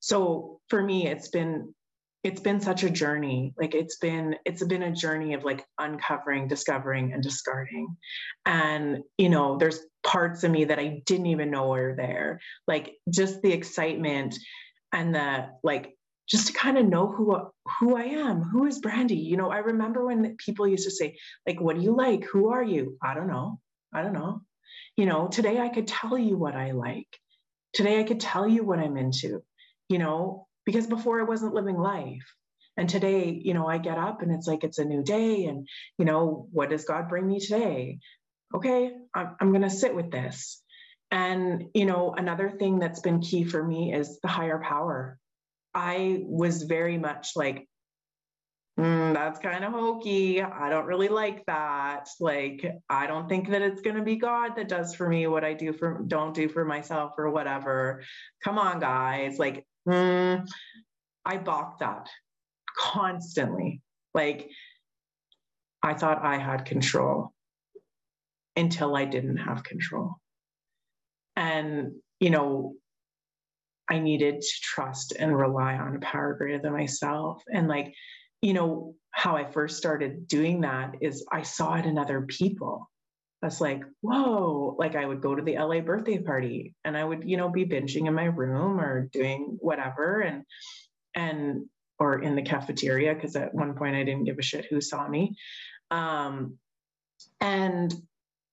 so 0.00 0.60
for 0.68 0.82
me 0.82 1.06
it's 1.06 1.28
been 1.28 1.74
it's 2.24 2.40
been 2.40 2.60
such 2.60 2.82
a 2.82 2.90
journey. 2.90 3.54
Like 3.56 3.74
it's 3.74 3.96
been 3.96 4.36
it's 4.44 4.64
been 4.64 4.82
a 4.82 4.92
journey 4.92 5.34
of 5.34 5.44
like 5.44 5.64
uncovering 5.78 6.48
discovering 6.48 7.12
and 7.12 7.22
discarding. 7.22 7.96
And 8.44 8.98
you 9.16 9.28
know 9.28 9.56
there's 9.56 9.80
parts 10.04 10.42
of 10.42 10.50
me 10.50 10.64
that 10.64 10.78
i 10.78 11.02
didn't 11.06 11.26
even 11.26 11.50
know 11.50 11.68
were 11.68 11.94
there. 11.96 12.40
Like 12.66 12.96
just 13.08 13.42
the 13.42 13.52
excitement 13.52 14.36
and 14.92 15.14
the 15.14 15.48
like 15.62 15.94
just 16.28 16.48
to 16.48 16.52
kind 16.52 16.76
of 16.76 16.86
know 16.86 17.06
who 17.06 17.40
who 17.78 17.96
i 17.96 18.04
am. 18.04 18.42
Who 18.42 18.66
is 18.66 18.80
Brandee 18.80 19.14
you 19.14 19.36
know 19.36 19.50
i 19.50 19.58
remember 19.58 20.04
when 20.04 20.36
people 20.36 20.66
used 20.66 20.84
to 20.84 20.90
say 20.90 21.16
like 21.46 21.60
what 21.60 21.76
do 21.76 21.82
you 21.82 21.94
like? 21.96 22.24
Who 22.24 22.50
are 22.50 22.64
you? 22.64 22.98
I 23.02 23.14
don't 23.14 23.28
know. 23.28 23.60
I 23.94 24.02
don't 24.02 24.12
know. 24.12 24.42
You 24.96 25.06
know 25.06 25.28
today 25.28 25.60
i 25.60 25.68
could 25.68 25.86
tell 25.86 26.18
you 26.18 26.36
what 26.36 26.56
i 26.56 26.72
like 26.72 27.08
Today 27.72 28.00
I 28.00 28.04
could 28.04 28.20
tell 28.20 28.48
you 28.48 28.64
what 28.64 28.78
I'm 28.78 28.96
into, 28.96 29.42
you 29.88 29.98
know, 29.98 30.46
because 30.64 30.86
before 30.86 31.20
I 31.20 31.24
wasn't 31.24 31.54
living 31.54 31.78
life. 31.78 32.24
And 32.76 32.88
today, 32.88 33.30
you 33.30 33.54
know, 33.54 33.66
I 33.66 33.78
get 33.78 33.98
up 33.98 34.22
and 34.22 34.32
it's 34.32 34.46
like 34.46 34.62
it's 34.62 34.78
a 34.78 34.84
new 34.84 35.02
day. 35.02 35.46
And, 35.46 35.66
you 35.98 36.04
know, 36.04 36.46
what 36.52 36.70
does 36.70 36.84
God 36.84 37.08
bring 37.08 37.26
me 37.26 37.40
today? 37.40 37.98
Okay, 38.54 38.92
I'm, 39.14 39.36
I'm 39.40 39.50
going 39.50 39.62
to 39.62 39.70
sit 39.70 39.94
with 39.94 40.10
this. 40.12 40.62
And, 41.10 41.64
you 41.74 41.86
know, 41.86 42.14
another 42.16 42.50
thing 42.50 42.78
that's 42.78 43.00
been 43.00 43.20
key 43.20 43.44
for 43.44 43.62
me 43.62 43.92
is 43.92 44.20
the 44.20 44.28
higher 44.28 44.60
power. 44.62 45.18
I 45.74 46.20
was 46.22 46.62
very 46.62 46.98
much 46.98 47.30
like, 47.34 47.66
that's 49.14 49.38
kind 49.38 49.64
of 49.64 49.72
hokey. 49.72 50.42
I 50.42 50.68
don't 50.68 50.86
really 50.86 51.08
like 51.08 51.44
that. 51.46 52.08
Like, 52.20 52.64
I 52.88 53.06
don't 53.06 53.28
think 53.28 53.50
that 53.50 53.62
it's 53.62 53.80
going 53.80 53.96
to 53.96 54.02
be 54.02 54.16
God 54.16 54.56
that 54.56 54.68
does 54.68 54.94
for 54.94 55.08
me 55.08 55.26
what 55.26 55.44
I 55.44 55.54
do 55.54 55.72
for 55.72 56.02
don't 56.06 56.34
do 56.34 56.48
for 56.48 56.64
myself 56.64 57.12
or 57.18 57.30
whatever. 57.30 58.02
Come 58.42 58.58
on, 58.58 58.80
guys. 58.80 59.38
Like, 59.38 59.66
mm, 59.88 60.46
I 61.24 61.36
balked 61.36 61.80
that 61.80 62.08
constantly. 62.78 63.80
Like, 64.14 64.50
I 65.82 65.94
thought 65.94 66.24
I 66.24 66.38
had 66.38 66.64
control 66.64 67.32
until 68.56 68.96
I 68.96 69.04
didn't 69.04 69.36
have 69.36 69.62
control. 69.62 70.14
And, 71.36 71.92
you 72.18 72.30
know, 72.30 72.74
I 73.88 73.98
needed 73.98 74.40
to 74.40 74.60
trust 74.62 75.14
and 75.18 75.36
rely 75.36 75.74
on 75.74 75.96
a 75.96 76.00
power 76.00 76.34
greater 76.34 76.58
than 76.58 76.72
myself. 76.72 77.42
And 77.52 77.68
like, 77.68 77.94
you 78.40 78.52
know, 78.52 78.94
how 79.10 79.36
I 79.36 79.50
first 79.50 79.76
started 79.76 80.28
doing 80.28 80.60
that 80.60 80.96
is 81.00 81.26
I 81.30 81.42
saw 81.42 81.74
it 81.74 81.86
in 81.86 81.98
other 81.98 82.22
people. 82.22 82.88
I 83.42 83.46
was 83.46 83.60
like, 83.60 83.82
whoa, 84.00 84.76
like 84.78 84.96
I 84.96 85.06
would 85.06 85.20
go 85.20 85.34
to 85.34 85.42
the 85.42 85.58
OA 85.58 85.82
birthday 85.82 86.18
party 86.18 86.74
and 86.84 86.96
I 86.96 87.04
would, 87.04 87.28
you 87.28 87.36
know, 87.36 87.48
be 87.48 87.64
binging 87.64 88.06
in 88.06 88.14
my 88.14 88.24
room 88.24 88.80
or 88.80 89.08
doing 89.12 89.58
whatever 89.60 90.20
and, 90.20 90.44
and, 91.14 91.66
or 92.00 92.22
in 92.22 92.36
the 92.36 92.42
cafeteria, 92.42 93.14
because 93.14 93.34
at 93.36 93.54
one 93.54 93.74
point 93.74 93.96
I 93.96 94.04
didn't 94.04 94.24
give 94.24 94.38
a 94.38 94.42
shit 94.42 94.66
who 94.68 94.80
saw 94.80 95.06
me. 95.06 95.36
Um, 95.90 96.58
and, 97.40 97.92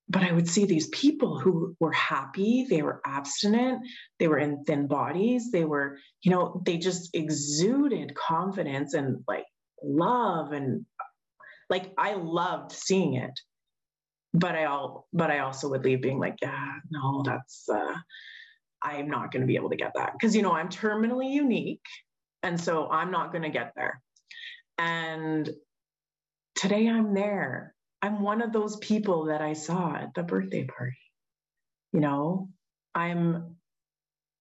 but 0.08 0.24
I 0.24 0.32
would 0.32 0.48
see 0.48 0.66
these 0.66 0.88
people 0.90 1.40
who 1.40 1.76
were 1.80 1.92
happy, 1.92 2.68
they 2.70 2.84
were 2.84 3.02
abstinent, 3.06 3.88
they 4.20 4.28
were 4.28 4.38
in 4.38 4.64
thin 4.66 4.88
bodies, 4.88 5.52
they 5.52 5.66
were, 5.66 5.98
you 6.22 6.32
know, 6.32 6.62
they 6.64 6.78
just 6.78 7.10
exuded 7.16 8.16
confidence 8.16 8.94
and 8.94 9.24
like 9.28 9.46
love 9.86 10.54
and 10.54 10.86
Like 11.70 11.94
I 11.98 12.16
loved 12.16 12.72
seeing 12.74 13.16
it, 13.16 13.40
but 14.34 14.56
I 14.56 14.66
all 14.66 15.08
but 15.14 15.32
I 15.32 15.40
also 15.40 15.70
would 15.70 15.86
leave 15.86 16.02
being 16.02 16.20
like, 16.20 16.38
yeah, 16.42 16.74
no, 16.92 17.24
that's 17.26 17.70
uh, 17.70 17.96
I'm 18.84 19.10
not 19.10 19.32
going 19.32 19.42
to 19.42 19.48
be 19.48 19.58
able 19.58 19.72
to 19.72 19.78
get 19.78 19.94
that 19.96 20.14
because 20.14 20.36
you 20.36 20.42
know 20.44 20.54
I'm 20.54 20.70
terminally 20.70 21.32
unique, 21.32 21.86
and 22.44 22.60
so 22.60 22.90
I'm 22.90 23.12
not 23.12 23.32
going 23.32 23.44
to 23.44 23.50
get 23.50 23.74
there. 23.76 24.02
And 24.78 25.50
today 26.56 26.88
I'm 26.90 27.14
there. 27.14 27.76
I'm 28.02 28.22
one 28.22 28.42
of 28.42 28.54
those 28.54 28.78
people 28.78 29.26
that 29.26 29.42
I 29.42 29.54
saw 29.54 29.96
at 29.96 30.14
the 30.16 30.24
birthday 30.24 30.66
party. 30.66 30.98
You 31.94 32.02
know, 32.02 32.50
I'm 32.96 33.58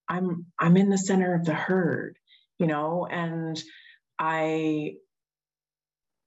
I'm 0.09 0.47
I'm 0.59 0.77
in 0.77 0.91
the 0.91 0.99
center 0.99 1.35
of 1.35 1.45
the 1.45 1.55
herd, 1.55 2.17
you 2.59 2.67
know, 2.67 3.07
and 3.11 3.63
I 4.19 4.95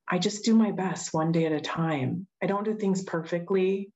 I 0.09 0.19
just 0.19 0.45
do 0.45 0.55
my 0.55 0.71
best 0.71 1.13
one 1.13 1.31
day 1.31 1.45
at 1.45 1.51
a 1.51 1.59
time. 1.59 2.27
I 2.41 2.45
don't 2.45 2.63
do 2.63 2.75
things 2.75 3.03
perfectly. 3.03 3.91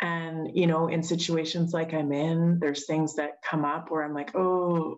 And, 0.00 0.56
you 0.56 0.66
know, 0.66 0.88
in 0.88 1.02
situations 1.02 1.72
like 1.72 1.94
I'm 1.94 2.12
in, 2.12 2.58
there's 2.58 2.86
things 2.86 3.16
that 3.16 3.42
come 3.42 3.64
up 3.64 3.90
where 3.90 4.02
I'm 4.02 4.14
like, 4.14 4.34
oh, 4.34 4.96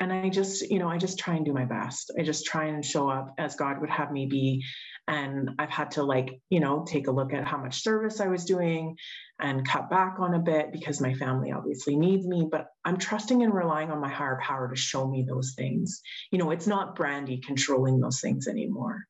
and 0.00 0.12
I 0.12 0.28
just, 0.28 0.70
you 0.70 0.80
know, 0.80 0.88
I 0.88 0.98
just 0.98 1.18
try 1.18 1.34
and 1.34 1.44
do 1.44 1.52
my 1.52 1.64
best. 1.64 2.12
I 2.18 2.22
just 2.24 2.44
try 2.44 2.66
and 2.66 2.84
show 2.84 3.08
up 3.08 3.34
as 3.38 3.54
God 3.54 3.80
would 3.80 3.90
have 3.90 4.10
me 4.10 4.26
be. 4.26 4.64
And 5.06 5.50
I've 5.58 5.70
had 5.70 5.92
to, 5.92 6.02
like, 6.02 6.40
you 6.48 6.60
know, 6.60 6.84
take 6.88 7.08
a 7.08 7.12
look 7.12 7.34
at 7.34 7.46
how 7.46 7.58
much 7.58 7.82
service 7.82 8.20
I 8.20 8.28
was 8.28 8.46
doing 8.46 8.96
and 9.38 9.66
cut 9.66 9.90
back 9.90 10.16
on 10.18 10.34
a 10.34 10.38
bit 10.38 10.72
because 10.72 11.00
my 11.00 11.12
family 11.14 11.52
obviously 11.52 11.96
needs 11.96 12.26
me. 12.26 12.48
But 12.50 12.68
I'm 12.84 12.96
trusting 12.96 13.42
and 13.42 13.52
relying 13.52 13.90
on 13.90 14.00
my 14.00 14.08
higher 14.08 14.38
power 14.42 14.68
to 14.68 14.76
show 14.76 15.06
me 15.06 15.26
those 15.28 15.54
things. 15.56 16.00
You 16.30 16.38
know, 16.38 16.50
it's 16.52 16.66
not 16.66 16.96
Brandee 16.96 17.42
controlling 17.44 18.00
those 18.00 18.20
things 18.20 18.48
anymore. 18.48 19.04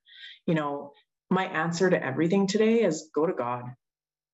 You 0.46 0.54
know, 0.54 0.92
my 1.30 1.44
answer 1.44 1.88
to 1.88 2.04
everything 2.04 2.48
today 2.48 2.82
is 2.82 3.10
go 3.14 3.26
to 3.26 3.32
God. 3.32 3.64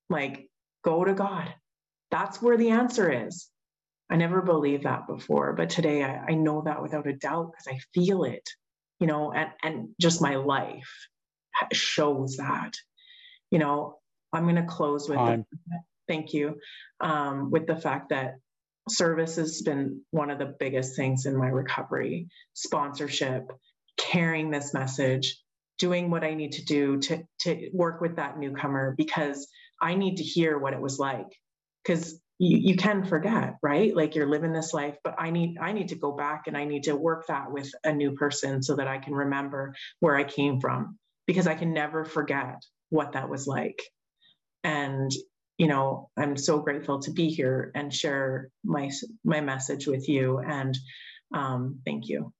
Like, 0.09 0.47
go 0.83 1.03
to 1.05 1.13
God. 1.13 1.53
That's 2.09 2.41
where 2.41 2.57
the 2.57 2.71
answer 2.71 3.27
is. 3.27 3.49
I 4.09 4.17
never 4.17 4.41
believed 4.41 4.83
that 4.83 5.07
before, 5.07 5.53
but 5.53 5.69
today 5.69 6.03
I, 6.03 6.25
I 6.29 6.33
know 6.33 6.63
that 6.65 6.81
without 6.81 7.07
a 7.07 7.13
doubt 7.13 7.51
because 7.51 7.67
I 7.73 7.79
feel 7.93 8.25
it, 8.25 8.43
you 8.99 9.07
know, 9.07 9.31
and, 9.31 9.49
and 9.63 9.89
just 10.01 10.21
my 10.21 10.35
life 10.35 10.91
shows 11.73 12.37
that. 12.37 12.73
You 13.49 13.59
know, 13.59 13.97
I'm 14.33 14.43
going 14.43 14.55
to 14.55 14.63
close 14.63 15.09
with 15.09 15.17
the, 15.17 15.45
thank 16.07 16.33
you 16.33 16.59
um, 16.99 17.51
with 17.51 17.67
the 17.67 17.75
fact 17.75 18.09
that 18.09 18.35
service 18.89 19.35
has 19.35 19.61
been 19.61 20.01
one 20.11 20.29
of 20.29 20.39
the 20.39 20.55
biggest 20.59 20.95
things 20.95 21.25
in 21.25 21.37
my 21.37 21.47
recovery. 21.47 22.27
Sponsorship, 22.53 23.51
carrying 23.97 24.51
this 24.51 24.73
message, 24.73 25.37
doing 25.77 26.09
what 26.09 26.23
I 26.23 26.33
need 26.33 26.53
to 26.53 26.65
do 26.65 26.99
to 26.99 27.23
to 27.41 27.69
work 27.73 28.01
with 28.01 28.17
that 28.17 28.37
newcomer 28.37 28.93
because 28.97 29.47
I 29.81 29.95
need 29.95 30.17
to 30.17 30.23
hear 30.23 30.57
what 30.57 30.73
it 30.73 30.81
was 30.81 30.99
like 30.99 31.27
because 31.83 32.19
you, 32.41 32.57
you 32.57 32.75
can 32.75 33.05
forget 33.05 33.55
right 33.61 33.95
like 33.95 34.15
you're 34.15 34.29
living 34.29 34.51
this 34.51 34.73
life 34.73 34.97
but 35.03 35.15
i 35.19 35.29
need 35.29 35.57
i 35.59 35.71
need 35.71 35.89
to 35.89 35.95
go 35.95 36.11
back 36.11 36.47
and 36.47 36.57
i 36.57 36.65
need 36.65 36.83
to 36.83 36.95
work 36.95 37.27
that 37.27 37.51
with 37.51 37.71
a 37.83 37.93
new 37.93 38.13
person 38.13 38.63
so 38.63 38.75
that 38.75 38.87
i 38.87 38.97
can 38.97 39.13
remember 39.13 39.75
where 39.99 40.15
i 40.15 40.23
came 40.23 40.59
from 40.59 40.97
because 41.31 41.47
i 41.47 41.55
can 41.55 41.73
never 41.73 42.03
forget 42.03 42.61
what 42.89 43.13
that 43.13 43.29
was 43.29 43.47
like. 43.47 43.81
And 44.65 45.11
you 45.57 45.67
know 45.67 46.09
i'm 46.17 46.35
so 46.35 46.59
grateful 46.59 46.99
to 47.01 47.11
be 47.11 47.29
here 47.29 47.71
and 47.73 47.93
share 47.93 48.49
my 48.63 48.91
my 49.23 49.41
message 49.41 49.87
with 49.87 50.09
you. 50.09 50.39
And 50.39 50.77
um, 51.33 51.79
thank 51.85 52.09
you 52.09 52.33